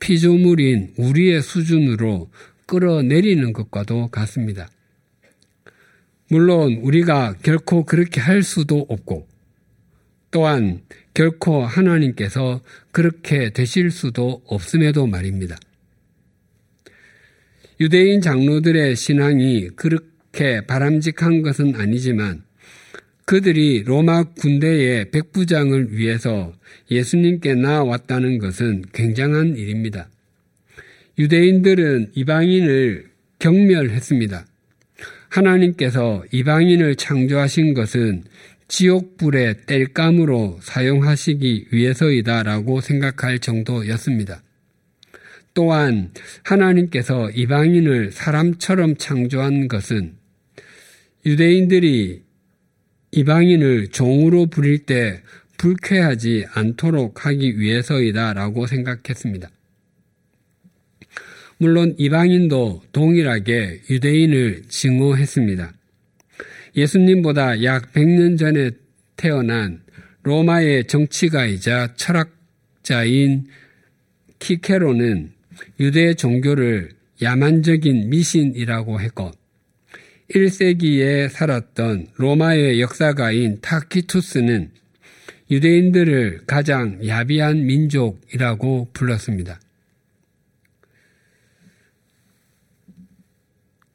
피조물인 0.00 0.94
우리의 0.96 1.42
수준으로 1.42 2.30
끌어내리는 2.64 3.52
것과도 3.52 4.08
같습니다. 4.08 4.70
물론 6.30 6.78
우리가 6.80 7.34
결코 7.42 7.84
그렇게 7.84 8.18
할 8.18 8.42
수도 8.42 8.86
없고 8.88 9.28
또한 10.30 10.80
결코 11.12 11.62
하나님께서 11.62 12.62
그렇게 12.92 13.50
되실 13.50 13.90
수도 13.90 14.42
없음에도 14.46 15.06
말입니다. 15.06 15.58
유대인 17.78 18.22
장로들의 18.22 18.96
신앙이 18.96 19.68
그렇게 19.76 20.64
바람직한 20.64 21.42
것은 21.42 21.76
아니지만 21.76 22.42
그들이 23.24 23.84
로마 23.84 24.24
군대의 24.24 25.10
백부장을 25.10 25.96
위해서 25.96 26.52
예수님께 26.90 27.54
나왔다는 27.54 28.38
것은 28.38 28.84
굉장한 28.92 29.56
일입니다. 29.56 30.08
유대인들은 31.18 32.12
이방인을 32.14 33.10
경멸했습니다. 33.38 34.46
하나님께서 35.28 36.24
이방인을 36.32 36.96
창조하신 36.96 37.74
것은 37.74 38.24
지옥불의 38.68 39.66
땔감으로 39.66 40.58
사용하시기 40.62 41.68
위해서이다라고 41.72 42.80
생각할 42.80 43.38
정도였습니다. 43.38 44.42
또한 45.54 46.10
하나님께서 46.42 47.30
이방인을 47.30 48.12
사람처럼 48.12 48.96
창조한 48.96 49.68
것은 49.68 50.14
유대인들이 51.26 52.22
이방인을 53.12 53.88
종으로 53.88 54.46
부릴 54.46 54.86
때 54.86 55.22
불쾌하지 55.58 56.46
않도록 56.54 57.26
하기 57.26 57.60
위해서이다 57.60 58.32
라고 58.32 58.66
생각했습니다. 58.66 59.50
물론 61.58 61.94
이방인도 61.98 62.82
동일하게 62.92 63.82
유대인을 63.90 64.62
증오했습니다. 64.68 65.72
예수님보다 66.74 67.62
약 67.62 67.92
100년 67.92 68.38
전에 68.38 68.70
태어난 69.16 69.82
로마의 70.22 70.86
정치가이자 70.86 71.94
철학자인 71.94 73.46
키케로는 74.38 75.32
유대 75.78 76.14
종교를 76.14 76.90
야만적인 77.20 78.08
미신이라고 78.08 79.00
했고 79.00 79.30
1세기에 80.34 81.28
살았던 81.28 82.08
로마의 82.16 82.80
역사가인 82.80 83.60
타키투스는 83.60 84.70
유대인들을 85.50 86.44
가장 86.46 87.06
야비한 87.06 87.66
민족이라고 87.66 88.88
불렀습니다. 88.94 89.60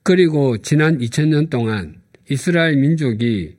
그리고 0.03 0.57
지난 0.59 0.99
2000년 0.99 1.49
동안 1.49 2.01
이스라엘 2.29 2.77
민족이 2.77 3.55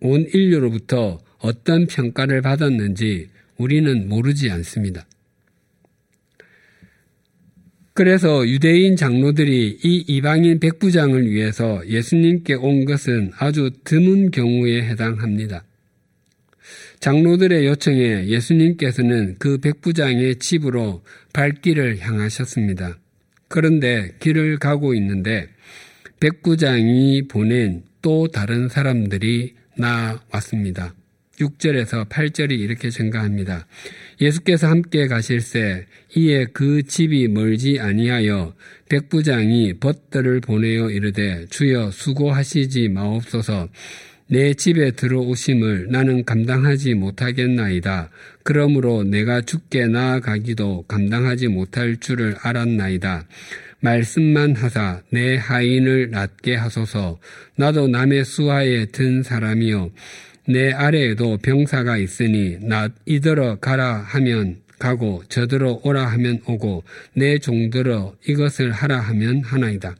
온 0.00 0.26
인류로부터 0.32 1.20
어떤 1.38 1.86
평가를 1.86 2.40
받았는지 2.40 3.28
우리는 3.58 4.08
모르지 4.08 4.50
않습니다. 4.50 5.06
그래서 8.00 8.48
유대인 8.48 8.96
장로들이 8.96 9.80
이 9.84 10.04
이방인 10.08 10.58
백부장을 10.58 11.30
위해서 11.30 11.86
예수님께 11.86 12.54
온 12.54 12.86
것은 12.86 13.30
아주 13.36 13.72
드문 13.84 14.30
경우에 14.30 14.84
해당합니다. 14.84 15.64
장로들의 17.00 17.66
요청에 17.66 18.26
예수님께서는 18.28 19.36
그 19.38 19.58
백부장의 19.58 20.36
집으로 20.36 21.02
발길을 21.34 21.98
향하셨습니다. 21.98 22.98
그런데 23.48 24.14
길을 24.18 24.56
가고 24.56 24.94
있는데 24.94 25.48
백부장이 26.20 27.28
보낸 27.28 27.82
또 28.00 28.28
다른 28.28 28.70
사람들이 28.70 29.56
나왔습니다. 29.76 30.94
6절에서 31.38 32.08
8절이 32.08 32.58
이렇게 32.58 32.90
증가합니다. 32.90 33.66
예수께서 34.20 34.68
함께 34.68 35.06
가실새 35.06 35.86
이에 36.16 36.46
그 36.52 36.82
집이 36.82 37.28
멀지 37.28 37.78
아니하여 37.80 38.54
백부장이 38.88 39.74
벗들을 39.80 40.40
보내어 40.40 40.90
이르되 40.90 41.46
주여 41.48 41.90
수고하시지 41.90 42.88
마옵소서 42.88 43.68
내 44.26 44.54
집에 44.54 44.92
들어오심을 44.92 45.88
나는 45.90 46.24
감당하지 46.24 46.94
못하겠나이다. 46.94 48.10
그러므로 48.44 49.02
내가 49.02 49.40
죽게 49.40 49.86
나아가기도 49.86 50.84
감당하지 50.86 51.48
못할 51.48 51.96
줄을 51.96 52.36
알았나이다. 52.40 53.26
말씀만 53.80 54.54
하사 54.54 55.02
내 55.10 55.36
하인을 55.36 56.10
낫게 56.10 56.54
하소서 56.54 57.18
나도 57.56 57.88
남의 57.88 58.24
수하에 58.24 58.86
든 58.86 59.22
사람이요 59.22 59.90
내 60.52 60.72
아래에도 60.72 61.36
병사가 61.38 61.96
있으니 61.98 62.58
나 62.60 62.88
이들어 63.06 63.56
가라 63.60 63.96
하면 63.98 64.56
가고 64.78 65.22
저들어 65.28 65.80
오라 65.84 66.06
하면 66.06 66.40
오고 66.46 66.84
내 67.14 67.38
종들어 67.38 68.16
이것을 68.26 68.72
하라 68.72 68.98
하면 68.98 69.42
하나이다. 69.42 69.96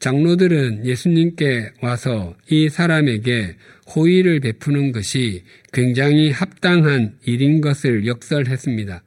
장로들은 0.00 0.86
예수님께 0.86 1.72
와서 1.82 2.34
이 2.48 2.70
사람에게 2.70 3.56
호의를 3.94 4.40
베푸는 4.40 4.92
것이 4.92 5.44
굉장히 5.72 6.30
합당한 6.30 7.18
일인 7.26 7.60
것을 7.60 8.06
역설했습니다. 8.06 9.02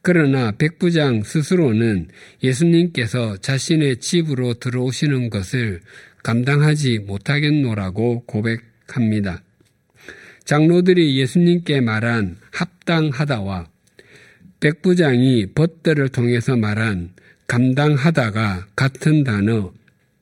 그러나 0.00 0.50
백부장 0.52 1.22
스스로는 1.22 2.08
예수님께서 2.42 3.36
자신의 3.36 3.98
집으로 3.98 4.54
들어오시는 4.54 5.28
것을 5.30 5.80
감당하지 6.22 7.00
못하겠노라고 7.00 8.24
고백 8.24 8.71
합니다. 8.92 9.42
장로들이 10.44 11.18
예수님께 11.18 11.80
말한 11.80 12.36
합당하다와 12.52 13.68
백부장이 14.60 15.52
벗들을 15.54 16.08
통해서 16.10 16.56
말한 16.56 17.10
감당하다가 17.46 18.68
같은 18.76 19.24
단어 19.24 19.72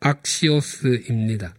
악시오스입니다. 0.01 1.55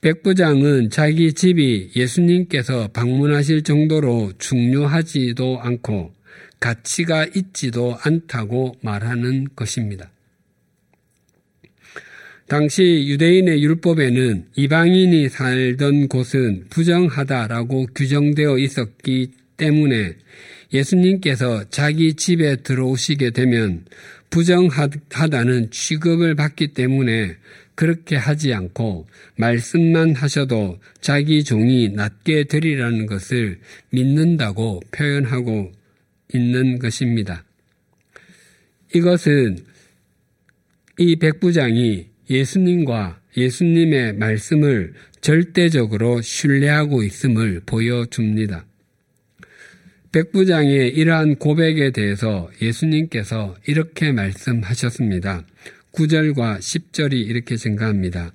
백부장은 0.00 0.88
자기 0.88 1.34
집이 1.34 1.92
예수님께서 1.94 2.88
방문하실 2.88 3.62
정도로 3.64 4.32
중요하지도 4.38 5.60
않고 5.60 6.14
가치가 6.58 7.26
있지도 7.26 7.98
않다고 8.02 8.76
말하는 8.82 9.48
것입니다. 9.54 10.10
당시 12.50 13.06
유대인의 13.06 13.62
율법에는 13.62 14.46
이방인이 14.56 15.28
살던 15.28 16.08
곳은 16.08 16.64
부정하다라고 16.68 17.86
규정되어 17.94 18.58
있었기 18.58 19.30
때문에 19.56 20.16
예수님께서 20.72 21.70
자기 21.70 22.14
집에 22.14 22.56
들어오시게 22.56 23.30
되면 23.30 23.84
부정하다는 24.30 25.70
취급을 25.70 26.34
받기 26.34 26.74
때문에 26.74 27.36
그렇게 27.76 28.16
하지 28.16 28.52
않고 28.52 29.06
말씀만 29.36 30.16
하셔도 30.16 30.80
자기 31.00 31.44
종이 31.44 31.90
낫게 31.90 32.44
되리라는 32.48 33.06
것을 33.06 33.60
믿는다고 33.90 34.80
표현하고 34.90 35.70
있는 36.34 36.80
것입니다. 36.80 37.44
이것은 38.92 39.58
이 40.98 41.14
백부장이 41.14 42.09
예수님과 42.30 43.20
예수님의 43.36 44.14
말씀을 44.14 44.94
절대적으로 45.20 46.22
신뢰하고 46.22 47.02
있음을 47.02 47.60
보여줍니다. 47.66 48.64
백부장의 50.12 50.90
이러한 50.90 51.36
고백에 51.36 51.90
대해서 51.90 52.50
예수님께서 52.62 53.56
이렇게 53.66 54.12
말씀하셨습니다. 54.12 55.44
9절과 55.92 56.58
10절이 56.58 57.12
이렇게 57.12 57.56
증가합니다. 57.56 58.32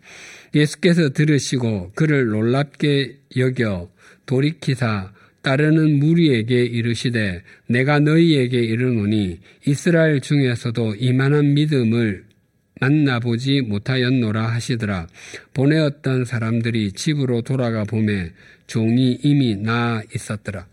예수께서 0.54 1.10
들으시고 1.10 1.92
그를 1.96 2.28
놀랍게 2.28 3.18
여겨 3.36 3.90
돌이키사 4.26 5.12
따르는 5.42 6.00
무리에게 6.00 6.64
이르시되 6.64 7.44
내가 7.68 8.00
너희에게 8.00 8.58
이르노니 8.60 9.40
이스라엘 9.68 10.20
중에서도 10.22 10.96
이만한 10.96 11.54
믿음을 11.54 12.25
만나보지 12.82 13.62
못하였노라 13.62 14.48
하시더라. 14.48 15.08
보내었던 15.54 16.26
사람들이 16.26 16.92
집으로 16.92 17.42
돌아가 17.42 17.84
보매 17.84 18.32
종이 18.68 19.18
이미 19.24 19.56
나아 19.56 20.02
있었더라. 20.14 20.68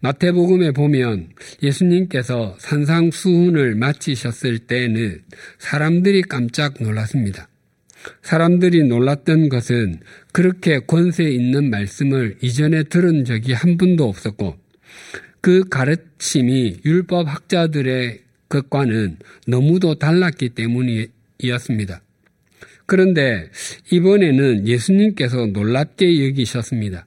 마태복음에 0.00 0.70
보면 0.70 1.30
예수님께서 1.62 2.56
산상수훈을 2.58 3.74
마치셨을 3.74 4.60
때는 4.60 5.22
사람들이 5.58 6.22
깜짝 6.22 6.74
놀랐습니다. 6.80 7.48
사람들이 8.22 8.84
놀랐던 8.84 9.48
것은 9.48 10.00
그렇게 10.32 10.78
권세 10.78 11.24
있는 11.24 11.68
말씀을 11.68 12.38
이전에 12.40 12.84
들은 12.84 13.24
적이 13.24 13.54
한 13.54 13.76
분도 13.76 14.08
없었고 14.08 14.56
그 15.40 15.68
가르침이 15.68 16.80
율법 16.84 17.28
학자들의 17.28 18.20
것과는 18.48 19.18
너무도 19.46 19.96
달랐기 19.96 20.50
때문이었습니다. 20.50 22.00
그런데 22.86 23.50
이번에는 23.90 24.66
예수님께서 24.66 25.46
놀랍게 25.46 26.26
여기셨습니다. 26.28 27.06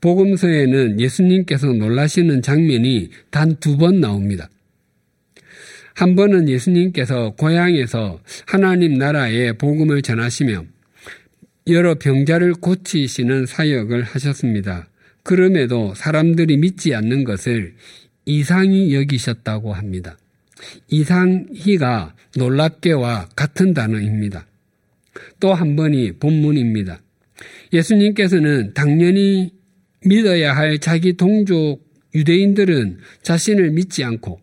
복음서에는 0.00 0.98
예수님께서 1.00 1.68
놀라시는 1.72 2.42
장면이 2.42 3.10
단 3.30 3.54
두 3.60 3.76
번 3.76 4.00
나옵니다. 4.00 4.48
한 5.94 6.16
번은 6.16 6.48
예수님께서 6.48 7.34
고향에서 7.36 8.20
하나님 8.46 8.94
나라의 8.94 9.58
복음을 9.58 10.02
전하시며 10.02 10.64
여러 11.68 11.94
병자를 11.96 12.54
고치시는 12.54 13.46
사역을 13.46 14.02
하셨습니다. 14.02 14.88
그럼에도 15.22 15.94
사람들이 15.94 16.56
믿지 16.56 16.94
않는 16.94 17.24
것을 17.24 17.74
이상히 18.24 18.94
여기셨다고 18.94 19.72
합니다. 19.74 20.16
이상희가 20.88 22.14
놀랍게와 22.36 23.30
같은 23.36 23.74
단어입니다. 23.74 24.46
또 25.40 25.54
한 25.54 25.76
번이 25.76 26.12
본문입니다. 26.12 27.00
예수님께서는 27.72 28.74
당연히 28.74 29.52
믿어야 30.04 30.54
할 30.54 30.78
자기 30.78 31.14
동족 31.14 31.82
유대인들은 32.14 32.98
자신을 33.22 33.70
믿지 33.70 34.04
않고 34.04 34.40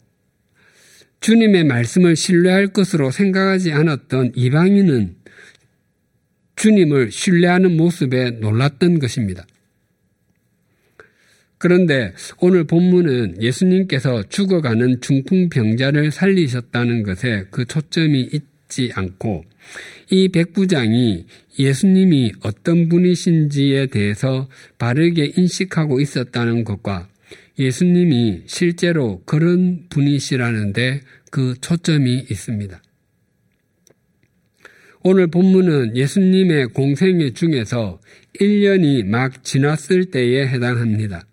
주님의 1.20 1.64
말씀을 1.66 2.16
신뢰할 2.16 2.68
것으로 2.68 3.12
생각하지 3.12 3.72
않았던 3.72 4.34
이방인은 4.36 5.16
주님을 6.56 7.12
신뢰하는 7.12 7.76
모습에 7.78 8.32
놀랐던 8.32 9.00
것입니다. 9.00 9.46
그런데 11.58 12.14
오늘 12.40 12.66
본문은 12.66 13.42
예수님께서 13.42 14.24
죽어가는 14.30 15.02
중풍병자를 15.02 16.12
살리셨다는 16.12 17.04
것에 17.04 17.46
그 17.50 17.66
초점이 17.66 18.30
있지 18.32 18.92
않고 18.94 19.44
이 20.12 20.30
백부장이 20.30 21.26
예수님이 21.58 22.34
어떤 22.42 22.90
분이신지에 22.90 23.88
대해서 23.88 24.48
바르게 24.78 25.34
인식하고 25.36 26.00
있었다는 26.00 26.64
것과 26.64 27.10
예수님이 27.58 28.44
실제로 28.46 29.24
그런 29.26 29.88
분이시라는데 29.90 31.02
그 31.32 31.56
초점이 31.60 32.28
있습니다. 32.30 32.82
오늘 35.04 35.28
본문은 35.28 35.96
예수님의 35.96 36.68
공생애 36.68 37.32
중에서 37.32 38.00
1년이 38.40 39.06
막 39.06 39.44
지났을 39.44 40.06
때에 40.12 40.48
해당합니다. 40.48 41.26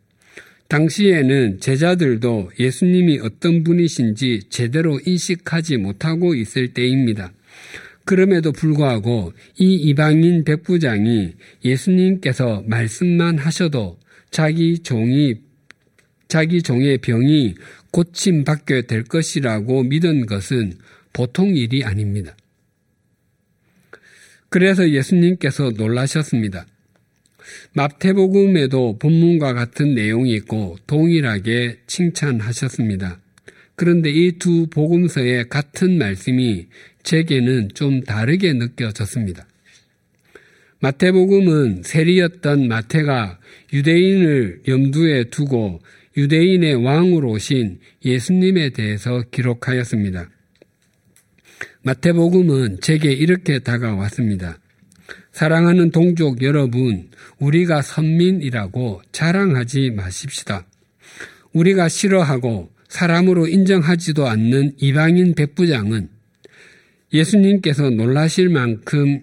당시에는 0.74 1.60
제자들도 1.60 2.50
예수님이 2.58 3.20
어떤 3.20 3.62
분이신지 3.62 4.48
제대로 4.48 4.98
인식하지 5.06 5.76
못하고 5.76 6.34
있을 6.34 6.74
때입니다. 6.74 7.32
그럼에도 8.04 8.50
불구하고 8.50 9.32
이 9.56 9.74
이방인 9.74 10.42
백부장이 10.42 11.34
예수님께서 11.64 12.64
말씀만 12.66 13.38
하셔도 13.38 14.00
자기 14.32 14.80
종이 14.80 15.36
자기 16.26 16.60
종의 16.60 16.98
병이 16.98 17.54
고침받게 17.92 18.88
될 18.88 19.04
것이라고 19.04 19.84
믿은 19.84 20.26
것은 20.26 20.72
보통 21.12 21.54
일이 21.54 21.84
아닙니다. 21.84 22.36
그래서 24.48 24.90
예수님께서 24.90 25.70
놀라셨습니다. 25.76 26.66
마태복음에도 27.72 28.98
본문과 28.98 29.54
같은 29.54 29.94
내용이 29.94 30.32
있고 30.34 30.76
동일하게 30.86 31.78
칭찬하셨습니다. 31.86 33.20
그런데 33.76 34.10
이 34.10 34.38
두 34.38 34.66
복음서의 34.68 35.48
같은 35.48 35.98
말씀이 35.98 36.66
제게는 37.02 37.70
좀 37.74 38.02
다르게 38.02 38.52
느껴졌습니다. 38.52 39.46
마태복음은 40.80 41.82
세리였던 41.82 42.68
마태가 42.68 43.38
유대인을 43.72 44.62
염두에 44.68 45.24
두고 45.24 45.80
유대인의 46.16 46.84
왕으로 46.84 47.30
오신 47.30 47.80
예수님에 48.04 48.70
대해서 48.70 49.22
기록하였습니다. 49.30 50.28
마태복음은 51.82 52.80
제게 52.80 53.12
이렇게 53.12 53.58
다가왔습니다. 53.58 54.58
사랑하는 55.34 55.90
동족 55.90 56.42
여러분, 56.44 57.08
우리가 57.40 57.82
선민이라고 57.82 59.02
자랑하지 59.10 59.90
마십시다. 59.90 60.64
우리가 61.52 61.88
싫어하고 61.88 62.70
사람으로 62.86 63.48
인정하지도 63.48 64.28
않는 64.28 64.74
이방인 64.78 65.34
백부장은 65.34 66.08
예수님께서 67.12 67.90
놀라실 67.90 68.48
만큼 68.48 69.22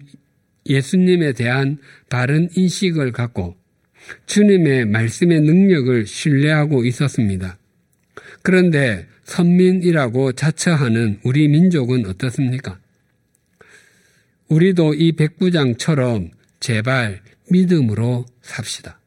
예수님에 0.66 1.32
대한 1.32 1.78
바른 2.10 2.50
인식을 2.54 3.12
갖고 3.12 3.56
주님의 4.26 4.84
말씀의 4.84 5.40
능력을 5.40 6.04
신뢰하고 6.06 6.84
있었습니다. 6.84 7.56
그런데 8.42 9.06
선민이라고 9.24 10.32
자처하는 10.32 11.20
우리 11.22 11.48
민족은 11.48 12.04
어떻습니까? 12.04 12.81
우리도 14.52 14.92
이 14.94 15.12
백부장처럼 15.12 16.30
제발 16.60 17.22
믿음으로 17.50 18.26
삽시다. 18.42 19.00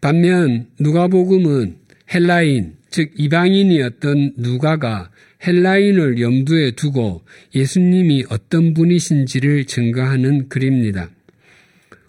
반면 0.00 0.68
누가복음은 0.78 1.78
헬라인, 2.14 2.76
즉 2.88 3.10
이방인이었던 3.16 4.34
누가가 4.36 5.10
헬라인을 5.44 6.20
염두에 6.20 6.72
두고 6.72 7.24
예수님이 7.54 8.26
어떤 8.30 8.74
분이신지를 8.74 9.64
증거하는 9.64 10.48
글입니다. 10.48 11.10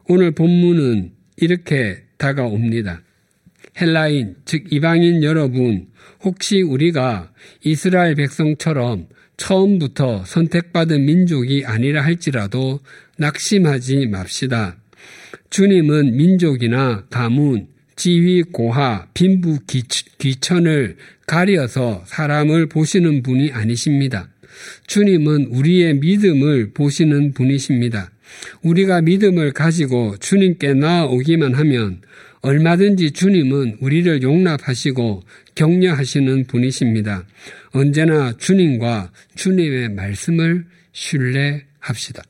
오늘 0.08 0.32
본문은 0.32 1.14
이렇게 1.38 2.04
다가옵니다. 2.18 3.02
헬라인, 3.80 4.36
즉 4.46 4.72
이방인 4.72 5.24
여러분, 5.24 5.88
혹시 6.24 6.62
우리가 6.62 7.34
이스라엘 7.64 8.14
백성처럼 8.16 9.08
처음부터 9.42 10.24
선택받은 10.24 11.04
민족이 11.04 11.64
아니라 11.66 12.04
할지라도 12.04 12.80
낙심하지 13.18 14.06
맙시다. 14.06 14.78
주님은 15.50 16.16
민족이나 16.16 17.06
가문, 17.10 17.68
지위, 17.96 18.44
고하, 18.44 19.08
빈부, 19.16 19.58
귀천을 20.20 20.96
가려서 21.26 22.04
사람을 22.06 22.68
보시는 22.68 23.24
분이 23.24 23.52
아니십니다. 23.52 24.30
주님은 24.86 25.48
우리의 25.48 25.96
믿음을 25.96 26.74
보시는 26.74 27.34
분이십니다. 27.34 28.12
우리가 28.62 29.02
믿음을 29.02 29.54
가지고 29.54 30.18
주님께 30.20 30.76
나아오기만 30.76 31.56
하면 31.56 32.02
얼마든지 32.42 33.12
주님은 33.12 33.78
우리를 33.82 34.24
용납하시고 34.24 35.24
격려하시는 35.56 36.46
분이십니다. 36.46 37.26
언제나 37.72 38.36
주님과 38.38 39.12
주님의 39.36 39.90
말씀을 39.90 40.66
신뢰합시다. 40.92 42.24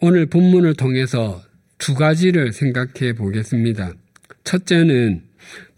오늘 0.00 0.26
본문을 0.26 0.74
통해서 0.74 1.42
두 1.78 1.94
가지를 1.94 2.52
생각해 2.52 3.14
보겠습니다. 3.14 3.92
첫째는 4.44 5.22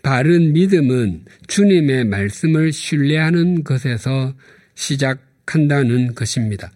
바른 0.02 0.52
믿음은 0.52 1.24
주님의 1.48 2.04
말씀을 2.06 2.72
신뢰하는 2.72 3.62
것에서 3.62 4.34
시작한다는 4.74 6.14
것입니다. 6.14 6.72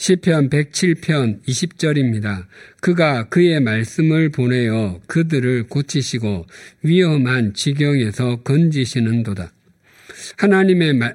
시편 0.00 0.48
107편 0.48 1.42
20절입니다. 1.46 2.46
그가 2.80 3.28
그의 3.28 3.60
말씀을 3.60 4.30
보내어 4.30 4.98
그들을 5.06 5.64
고치시고 5.64 6.46
위험한 6.80 7.52
지경에서 7.52 8.36
건지시는도다. 8.36 9.52
하나님의 10.38 10.94
말, 10.94 11.14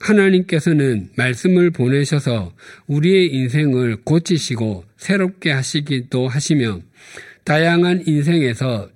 하나님께서는 0.00 1.10
말씀을 1.14 1.70
보내셔서 1.70 2.52
우리의 2.88 3.32
인생을 3.32 3.98
고치시고 4.02 4.86
새롭게 4.96 5.52
하시기도 5.52 6.26
하시며 6.26 6.80
다양한 7.44 8.02
인생에서 8.08 8.90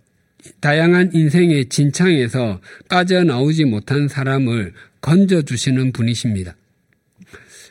다양한 0.59 1.12
인생의 1.14 1.68
진창에서 1.68 2.61
빠져나오지 2.88 3.66
못한 3.66 4.09
사람을 4.09 4.72
건져주시는 5.03 5.92
분이십니다. 5.92 6.57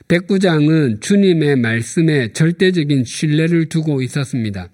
백부장은 0.08 1.00
주님의 1.00 1.56
말씀에 1.58 2.34
절대적인 2.34 3.06
신뢰를 3.06 3.70
두고 3.70 4.02
있었습니다. 4.02 4.70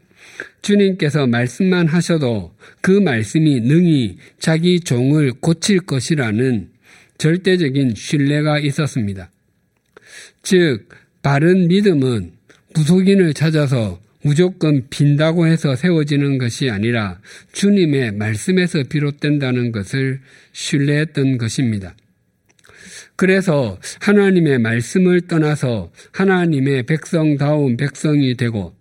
주님께서 0.62 1.28
말씀만 1.28 1.88
하셔도 1.88 2.54
그 2.82 2.92
말씀이 2.92 3.62
능히 3.62 4.18
자기 4.40 4.80
종을 4.80 5.34
고칠 5.40 5.80
것이라는 5.80 6.70
절대적인 7.18 7.96
신뢰가 7.96 8.60
있었습니다. 8.60 9.30
즉, 10.42 10.90
바른 11.22 11.68
믿음은 11.68 12.32
무속인을 12.76 13.34
찾아서 13.34 14.02
무조건 14.22 14.88
빈다고 14.90 15.48
해서 15.48 15.76
세워지는 15.76 16.38
것이 16.38 16.70
아니라 16.70 17.20
주님의 17.54 18.14
말씀에서 18.14 18.84
비롯된다는 18.84 19.72
것을 19.72 20.20
신뢰했던 20.52 21.38
것입니다. 21.38 21.96
그래서 23.16 23.80
하나님의 24.02 24.60
말씀을 24.60 25.22
떠나서 25.22 25.92
하나님의 26.12 26.84
백성다운 26.84 27.78
백성이 27.78 28.36
되고 28.36 28.76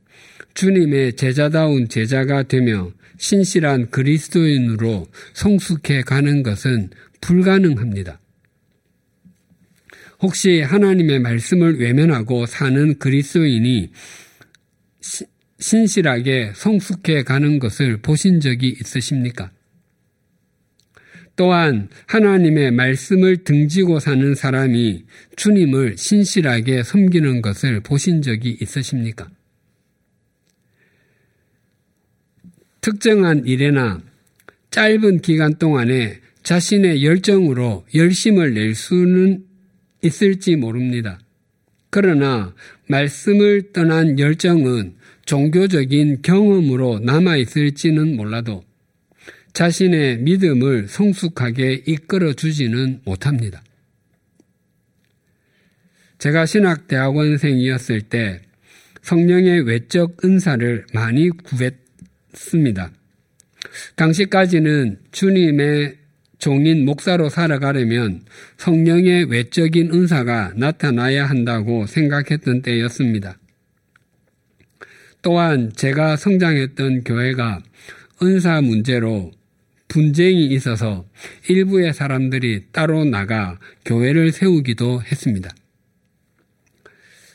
주님의 0.54 1.16
제자다운 1.16 1.88
제자가 1.88 2.44
되며 2.44 2.90
신실한 3.18 3.90
그리스도인으로 3.90 5.06
성숙해 5.34 6.02
가는 6.02 6.42
것은 6.42 6.90
불가능합니다. 7.20 8.20
혹시 10.20 10.60
하나님의 10.60 11.20
말씀을 11.20 11.78
외면하고 11.78 12.46
사는 12.46 12.98
그리스도인이 12.98 13.90
신실하게 15.60 16.52
성숙해 16.54 17.22
가는 17.24 17.58
것을 17.58 17.98
보신 17.98 18.40
적이 18.40 18.76
있으십니까? 18.80 19.50
또한 21.38 21.88
하나님의 22.06 22.72
말씀을 22.72 23.44
등지고 23.44 24.00
사는 24.00 24.34
사람이 24.34 25.04
주님을 25.36 25.96
신실하게 25.96 26.82
섬기는 26.82 27.42
것을 27.42 27.80
보신 27.80 28.22
적이 28.22 28.58
있으십니까? 28.60 29.30
특정한 32.80 33.46
일에나 33.46 34.00
짧은 34.72 35.20
기간 35.20 35.54
동안에 35.54 36.18
자신의 36.42 37.04
열정으로 37.04 37.86
열심을 37.94 38.54
낼 38.54 38.74
수는 38.74 39.44
있을지 40.02 40.56
모릅니다. 40.56 41.20
그러나 41.90 42.52
말씀을 42.88 43.72
떠난 43.72 44.18
열정은 44.18 44.96
종교적인 45.24 46.22
경험으로 46.22 46.98
남아있을지는 46.98 48.16
몰라도 48.16 48.64
자신의 49.58 50.18
믿음을 50.18 50.86
성숙하게 50.86 51.82
이끌어 51.84 52.32
주지는 52.32 53.00
못합니다. 53.04 53.60
제가 56.18 56.46
신학대학원생이었을 56.46 58.02
때 58.02 58.42
성령의 59.02 59.62
외적 59.62 60.24
은사를 60.24 60.86
많이 60.94 61.30
구했습니다. 61.30 62.92
당시까지는 63.96 65.00
주님의 65.10 65.96
종인 66.38 66.84
목사로 66.84 67.28
살아가려면 67.28 68.22
성령의 68.58 69.24
외적인 69.24 69.92
은사가 69.92 70.52
나타나야 70.54 71.26
한다고 71.26 71.84
생각했던 71.86 72.62
때였습니다. 72.62 73.36
또한 75.20 75.72
제가 75.74 76.14
성장했던 76.14 77.02
교회가 77.02 77.60
은사 78.22 78.60
문제로 78.60 79.32
분쟁이 79.88 80.46
있어서 80.46 81.06
일부의 81.48 81.94
사람들이 81.94 82.66
따로 82.72 83.04
나가 83.04 83.58
교회를 83.84 84.32
세우기도 84.32 85.02
했습니다. 85.02 85.50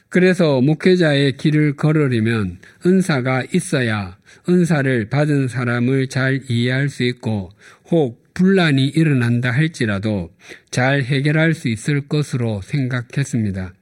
그래서 0.09 0.61
목회자의 0.61 1.37
길을 1.37 1.75
걸으려면 1.75 2.59
은사가 2.85 3.45
있어야 3.51 4.15
은사를 4.47 5.09
받은 5.09 5.47
사람을 5.47 6.07
잘 6.07 6.41
이해할 6.47 6.89
수 6.89 7.03
있고 7.03 7.49
혹 7.89 8.23
분란이 8.35 8.89
일어난다 8.89 9.49
할지라도 9.51 10.31
잘 10.69 11.01
해결할 11.01 11.55
수 11.55 11.67
있을 11.67 12.07
것으로 12.07 12.61
생각했습니다. 12.61 13.73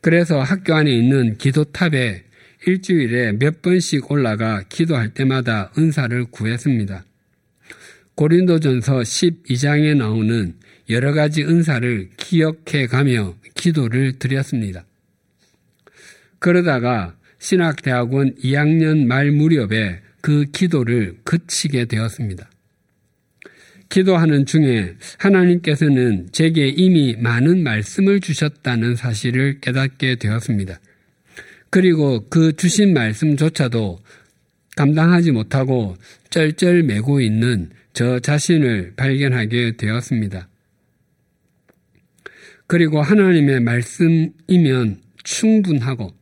그래서 0.00 0.40
학교 0.40 0.74
안에 0.74 0.90
있는 0.90 1.38
기도탑에 1.38 2.24
일주일에 2.66 3.32
몇 3.32 3.62
번씩 3.62 4.10
올라가 4.10 4.62
기도할 4.68 5.14
때마다 5.14 5.70
은사를 5.78 6.26
구했습니다. 6.26 7.04
고린도전서 8.18 8.98
12장에 8.98 9.96
나오는 9.96 10.52
여러 10.90 11.12
가지 11.12 11.44
은사를 11.44 12.08
기억해 12.16 12.88
가며 12.88 13.36
기도를 13.54 14.18
드렸습니다. 14.18 14.84
그러다가 16.40 17.14
신학대학원 17.38 18.34
2학년 18.42 19.06
말 19.06 19.30
무렵에 19.30 20.00
그 20.20 20.46
기도를 20.46 21.18
그치게 21.22 21.84
되었습니다. 21.84 22.50
기도하는 23.88 24.46
중에 24.46 24.96
하나님께서는 25.18 26.30
제게 26.32 26.66
이미 26.66 27.14
많은 27.16 27.62
말씀을 27.62 28.18
주셨다는 28.18 28.96
사실을 28.96 29.60
깨닫게 29.60 30.16
되었습니다. 30.16 30.80
그리고 31.70 32.26
그 32.28 32.56
주신 32.56 32.94
말씀조차도 32.94 34.00
감당하지 34.74 35.30
못하고 35.30 35.96
쩔쩔매고 36.30 37.20
있는 37.20 37.77
저 37.98 38.20
자신을 38.20 38.92
발견하게 38.94 39.76
되었습니다. 39.76 40.48
그리고 42.68 43.02
하나님의 43.02 43.58
말씀이면 43.58 45.00
충분하고 45.24 46.14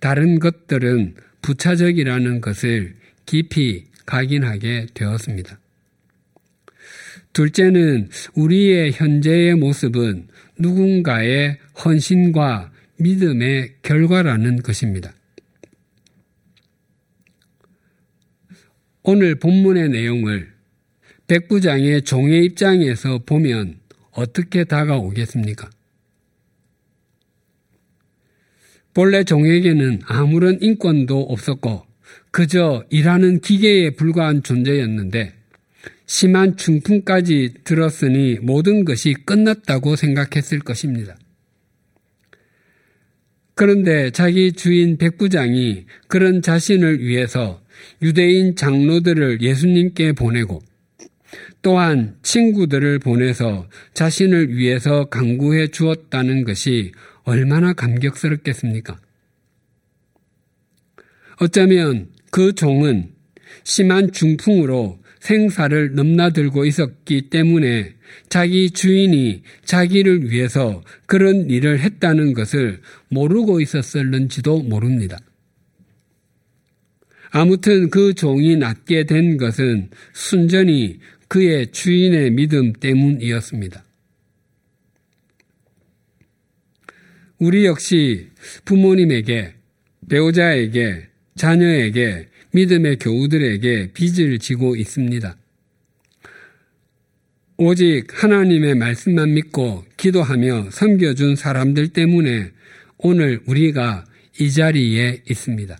다른 0.00 0.38
것들은 0.38 1.16
부차적이라는 1.42 2.40
것을 2.40 2.96
깊이 3.26 3.84
각인하게 4.06 4.86
되었습니다. 4.94 5.60
둘째는 7.34 8.08
우리의 8.34 8.92
현재의 8.92 9.56
모습은 9.56 10.28
누군가의 10.58 11.58
헌신과 11.84 12.72
믿음의 12.96 13.74
결과라는 13.82 14.62
것입니다. 14.62 15.12
오늘 19.02 19.34
본문의 19.34 19.90
내용을 19.90 20.53
백부장의 21.26 22.02
종의 22.02 22.44
입장에서 22.44 23.18
보면 23.24 23.78
어떻게 24.12 24.64
다가오겠습니까? 24.64 25.70
본래 28.92 29.24
종에게는 29.24 30.02
아무런 30.06 30.58
인권도 30.60 31.20
없었고 31.22 31.84
그저 32.30 32.84
일하는 32.90 33.40
기계에 33.40 33.90
불과한 33.90 34.42
존재였는데 34.42 35.34
심한 36.06 36.56
중풍까지 36.56 37.54
들었으니 37.64 38.38
모든 38.40 38.84
것이 38.84 39.14
끝났다고 39.14 39.96
생각했을 39.96 40.60
것입니다. 40.60 41.16
그런데 43.54 44.10
자기 44.10 44.52
주인 44.52 44.96
백부장이 44.96 45.86
그런 46.08 46.42
자신을 46.42 47.00
위해서 47.00 47.62
유대인 48.02 48.56
장로들을 48.56 49.40
예수님께 49.42 50.12
보내고 50.12 50.60
또한 51.64 52.14
친구들을 52.22 52.98
보내서 52.98 53.66
자신을 53.94 54.54
위해서 54.54 55.06
강구해 55.06 55.68
주었다는 55.68 56.44
것이 56.44 56.92
얼마나 57.22 57.72
감격스럽겠습니까? 57.72 59.00
어쩌면 61.40 62.08
그 62.30 62.54
종은 62.54 63.12
심한 63.64 64.12
중풍으로 64.12 65.00
생사를 65.20 65.94
넘나들고 65.94 66.66
있었기 66.66 67.30
때문에 67.30 67.94
자기 68.28 68.70
주인이 68.70 69.42
자기를 69.64 70.30
위해서 70.30 70.82
그런 71.06 71.48
일을 71.48 71.80
했다는 71.80 72.34
것을 72.34 72.82
모르고 73.08 73.62
있었을는지도 73.62 74.64
모릅니다. 74.64 75.18
아무튼 77.36 77.90
그 77.90 78.14
종이 78.14 78.54
낫게 78.54 79.06
된 79.06 79.38
것은 79.38 79.90
순전히 80.12 81.00
그의 81.34 81.72
주인의 81.72 82.30
믿음 82.30 82.72
때문이었습니다. 82.74 83.84
우리 87.38 87.64
역시 87.64 88.28
부모님에게, 88.64 89.52
배우자에게, 90.08 91.08
자녀에게 91.34 92.28
믿음의 92.52 93.00
교우들에게 93.00 93.94
빚을 93.94 94.38
지고 94.38 94.76
있습니다. 94.76 95.36
오직 97.56 98.06
하나님의 98.10 98.76
말씀만 98.76 99.34
믿고 99.34 99.84
기도하며 99.96 100.70
섬겨준 100.70 101.34
사람들 101.34 101.88
때문에 101.88 102.52
오늘 102.98 103.40
우리가 103.46 104.04
이 104.38 104.52
자리에 104.52 105.24
있습니다. 105.28 105.76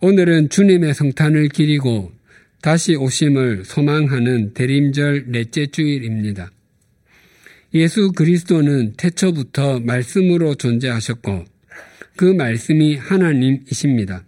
오늘은 0.00 0.48
주님의 0.48 0.94
성탄을 0.94 1.50
기리고 1.50 2.16
다시 2.60 2.96
오심을 2.96 3.64
소망하는 3.64 4.52
대림절 4.54 5.26
넷째 5.28 5.66
주일입니다. 5.66 6.50
예수 7.74 8.12
그리스도는 8.12 8.94
태초부터 8.96 9.80
말씀으로 9.80 10.54
존재하셨고 10.54 11.44
그 12.16 12.24
말씀이 12.24 12.96
하나님이십니다. 12.96 14.24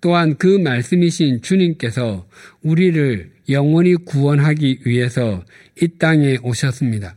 또한 0.00 0.36
그 0.36 0.58
말씀이신 0.58 1.42
주님께서 1.42 2.28
우리를 2.62 3.32
영원히 3.48 3.94
구원하기 3.94 4.80
위해서 4.84 5.44
이 5.80 5.88
땅에 5.98 6.36
오셨습니다. 6.42 7.16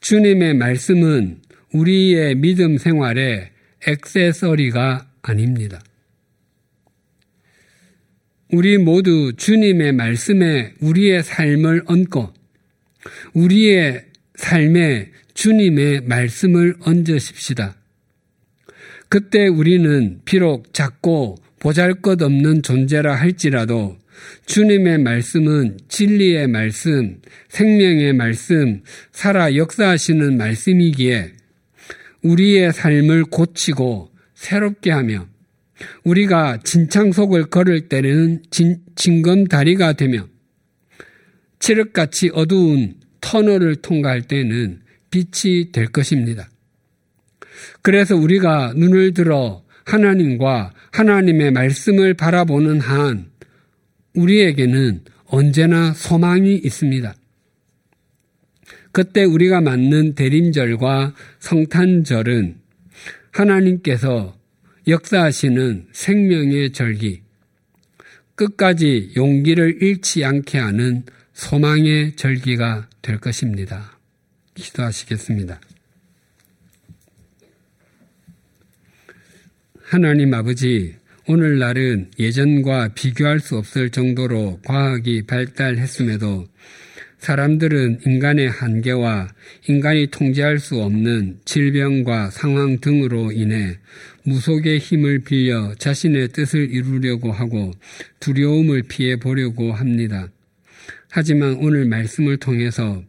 주님의 0.00 0.54
말씀은 0.54 1.40
우리의 1.72 2.34
믿음 2.34 2.76
생활의 2.76 3.50
액세서리가 3.86 5.08
아닙니다. 5.22 5.80
우리 8.52 8.76
모두 8.76 9.32
주님의 9.34 9.92
말씀에 9.92 10.74
우리의 10.80 11.22
삶을 11.22 11.84
얹고 11.86 12.34
우리의 13.32 14.04
삶에 14.34 15.10
주님의 15.32 16.02
말씀을 16.02 16.74
얹으십시다. 16.80 17.74
그때 19.08 19.46
우리는 19.46 20.20
비록 20.26 20.74
작고 20.74 21.36
보잘 21.60 22.02
것 22.02 22.20
없는 22.20 22.62
존재라 22.62 23.14
할지라도 23.14 23.96
주님의 24.44 24.98
말씀은 24.98 25.78
진리의 25.88 26.46
말씀, 26.46 27.22
생명의 27.48 28.12
말씀, 28.12 28.82
살아 29.12 29.56
역사하시는 29.56 30.36
말씀이기에 30.36 31.32
우리의 32.22 32.74
삶을 32.74 33.24
고치고 33.24 34.10
새롭게 34.34 34.90
하며 34.90 35.31
우리가 36.04 36.58
진창속을 36.62 37.46
걸을 37.46 37.88
때는 37.88 38.42
진, 38.50 38.78
진검다리가 38.94 39.94
되며 39.94 40.26
칠흑같이 41.58 42.30
어두운 42.34 42.94
터널을 43.20 43.76
통과할 43.76 44.22
때는 44.22 44.80
빛이 45.10 45.72
될 45.72 45.86
것입니다. 45.86 46.48
그래서 47.82 48.16
우리가 48.16 48.72
눈을 48.76 49.14
들어 49.14 49.62
하나님과 49.84 50.72
하나님의 50.92 51.52
말씀을 51.52 52.14
바라보는 52.14 52.80
한 52.80 53.30
우리에게는 54.14 55.02
언제나 55.26 55.92
소망이 55.92 56.56
있습니다. 56.56 57.14
그때 58.92 59.24
우리가 59.24 59.60
맞는 59.60 60.14
대림절과 60.14 61.14
성탄절은 61.38 62.56
하나님께서 63.30 64.36
역사하시는 64.86 65.86
생명의 65.92 66.72
절기, 66.72 67.22
끝까지 68.34 69.12
용기를 69.16 69.80
잃지 69.80 70.24
않게 70.24 70.58
하는 70.58 71.04
소망의 71.34 72.16
절기가 72.16 72.88
될 73.00 73.18
것입니다. 73.18 73.96
기도하시겠습니다. 74.54 75.60
하나님 79.84 80.34
아버지, 80.34 80.96
오늘날은 81.28 82.10
예전과 82.18 82.88
비교할 82.94 83.38
수 83.38 83.58
없을 83.58 83.90
정도로 83.90 84.58
과학이 84.64 85.26
발달했음에도 85.26 86.48
사람들은 87.18 88.00
인간의 88.04 88.50
한계와 88.50 89.28
인간이 89.68 90.08
통제할 90.08 90.58
수 90.58 90.82
없는 90.82 91.38
질병과 91.44 92.30
상황 92.30 92.80
등으로 92.80 93.30
인해 93.30 93.78
무속의 94.24 94.78
힘을 94.78 95.20
빌려 95.20 95.74
자신의 95.78 96.28
뜻을 96.28 96.70
이루려고 96.70 97.32
하고 97.32 97.72
두려움을 98.20 98.82
피해 98.84 99.16
보려고 99.16 99.72
합니다. 99.72 100.28
하지만 101.10 101.54
오늘 101.54 101.84
말씀을 101.86 102.36
통해서 102.38 103.02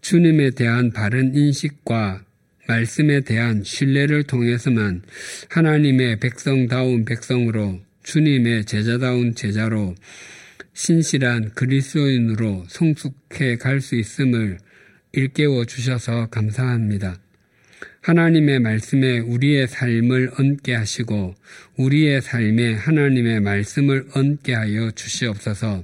주님에 0.00 0.50
대한 0.50 0.92
바른 0.92 1.34
인식과 1.34 2.22
말씀에 2.68 3.20
대한 3.20 3.62
신뢰를 3.64 4.24
통해서만 4.24 5.02
하나님의 5.48 6.20
백성다운 6.20 7.04
백성으로 7.04 7.80
주님의 8.02 8.66
제자다운 8.66 9.34
제자로 9.34 9.94
신실한 10.74 11.52
그리스도인으로 11.54 12.64
성숙해 12.68 13.56
갈 13.56 13.80
수 13.80 13.96
있음을 13.96 14.58
일깨워 15.12 15.64
주셔서 15.64 16.26
감사합니다. 16.26 17.23
하나님의 18.04 18.60
말씀에 18.60 19.20
우리의 19.20 19.66
삶을 19.66 20.32
얹게 20.38 20.74
하시고 20.74 21.34
우리의 21.78 22.20
삶에 22.20 22.74
하나님의 22.74 23.40
말씀을 23.40 24.08
얹게 24.14 24.52
하여 24.52 24.90
주시옵소서. 24.90 25.82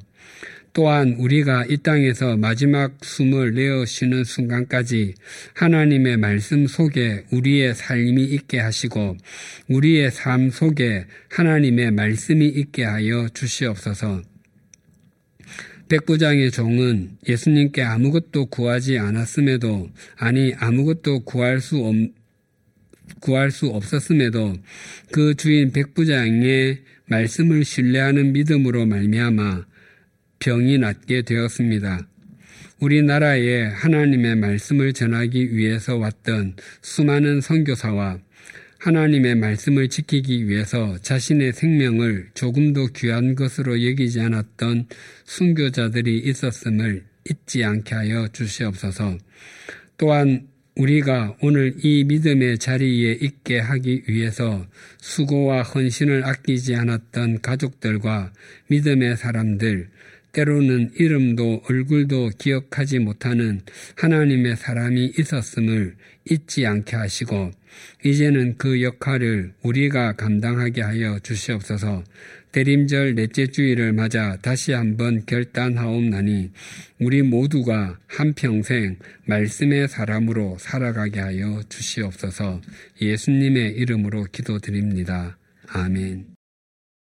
또한 0.74 1.16
우리가 1.18 1.64
이 1.70 1.78
땅에서 1.78 2.36
마지막 2.36 2.92
숨을 3.00 3.54
내어 3.54 3.86
쉬는 3.86 4.24
순간까지 4.24 5.14
하나님의 5.54 6.18
말씀 6.18 6.66
속에 6.66 7.24
우리의 7.32 7.74
삶이 7.74 8.22
있게 8.22 8.60
하시고 8.60 9.16
우리의 9.68 10.10
삶 10.10 10.50
속에 10.50 11.06
하나님의 11.30 11.92
말씀이 11.92 12.46
있게 12.46 12.84
하여 12.84 13.28
주시옵소서. 13.32 14.29
백부장의 15.90 16.52
종은 16.52 17.18
예수님께 17.28 17.82
아무것도 17.82 18.46
구하지 18.46 18.98
않았음에도 18.98 19.90
아니 20.16 20.54
아무것도 20.56 21.24
구할 21.24 21.60
수 21.60 21.78
없, 21.78 21.94
구할 23.20 23.50
수 23.50 23.66
없었음에도 23.66 24.54
그 25.10 25.34
주인 25.34 25.72
백부장의 25.72 26.78
말씀을 27.06 27.64
신뢰하는 27.64 28.32
믿음으로 28.32 28.86
말미암아 28.86 29.66
병이 30.38 30.78
낫게 30.78 31.22
되었습니다. 31.22 32.06
우리나라에 32.78 33.64
하나님의 33.64 34.36
말씀을 34.36 34.92
전하기 34.92 35.56
위해서 35.56 35.96
왔던 35.96 36.54
수많은 36.82 37.40
선교사와 37.40 38.20
하나님의 38.80 39.34
말씀을 39.34 39.88
지키기 39.90 40.48
위해서 40.48 40.96
자신의 41.02 41.52
생명을 41.52 42.30
조금도 42.32 42.88
귀한 42.96 43.34
것으로 43.34 43.84
여기지 43.86 44.20
않았던 44.20 44.86
순교자들이 45.24 46.20
있었음을 46.20 47.04
잊지 47.28 47.62
않게 47.62 47.94
하여 47.94 48.28
주시옵소서. 48.28 49.18
또한 49.98 50.48
우리가 50.76 51.36
오늘 51.42 51.74
이 51.82 52.04
믿음의 52.04 52.56
자리에 52.56 53.18
있게 53.20 53.58
하기 53.58 54.04
위해서 54.08 54.66
수고와 54.96 55.62
헌신을 55.62 56.24
아끼지 56.24 56.74
않았던 56.74 57.42
가족들과 57.42 58.32
믿음의 58.68 59.18
사람들, 59.18 59.90
때로는 60.32 60.92
이름도 60.94 61.62
얼굴도 61.68 62.30
기억하지 62.38 63.00
못하는 63.00 63.60
하나님의 63.96 64.56
사람이 64.56 65.14
있었음을 65.18 65.96
잊지 66.28 66.66
않게 66.66 66.96
하시고 66.96 67.50
이제는 68.04 68.56
그 68.58 68.82
역할을 68.82 69.52
우리가 69.62 70.12
감당하게 70.12 70.82
하여 70.82 71.18
주시옵소서 71.20 72.04
대림절 72.52 73.14
넷째 73.14 73.46
주일을 73.46 73.92
맞아 73.92 74.36
다시 74.42 74.72
한번 74.72 75.24
결단하옵나니 75.24 76.50
우리 77.00 77.22
모두가 77.22 77.98
한평생 78.08 78.96
말씀의 79.26 79.88
사람으로 79.88 80.56
살아가게 80.58 81.20
하여 81.20 81.62
주시옵소서 81.68 82.60
예수님의 83.00 83.76
이름으로 83.76 84.24
기도드립니다. 84.32 85.38
아멘. 85.68 86.29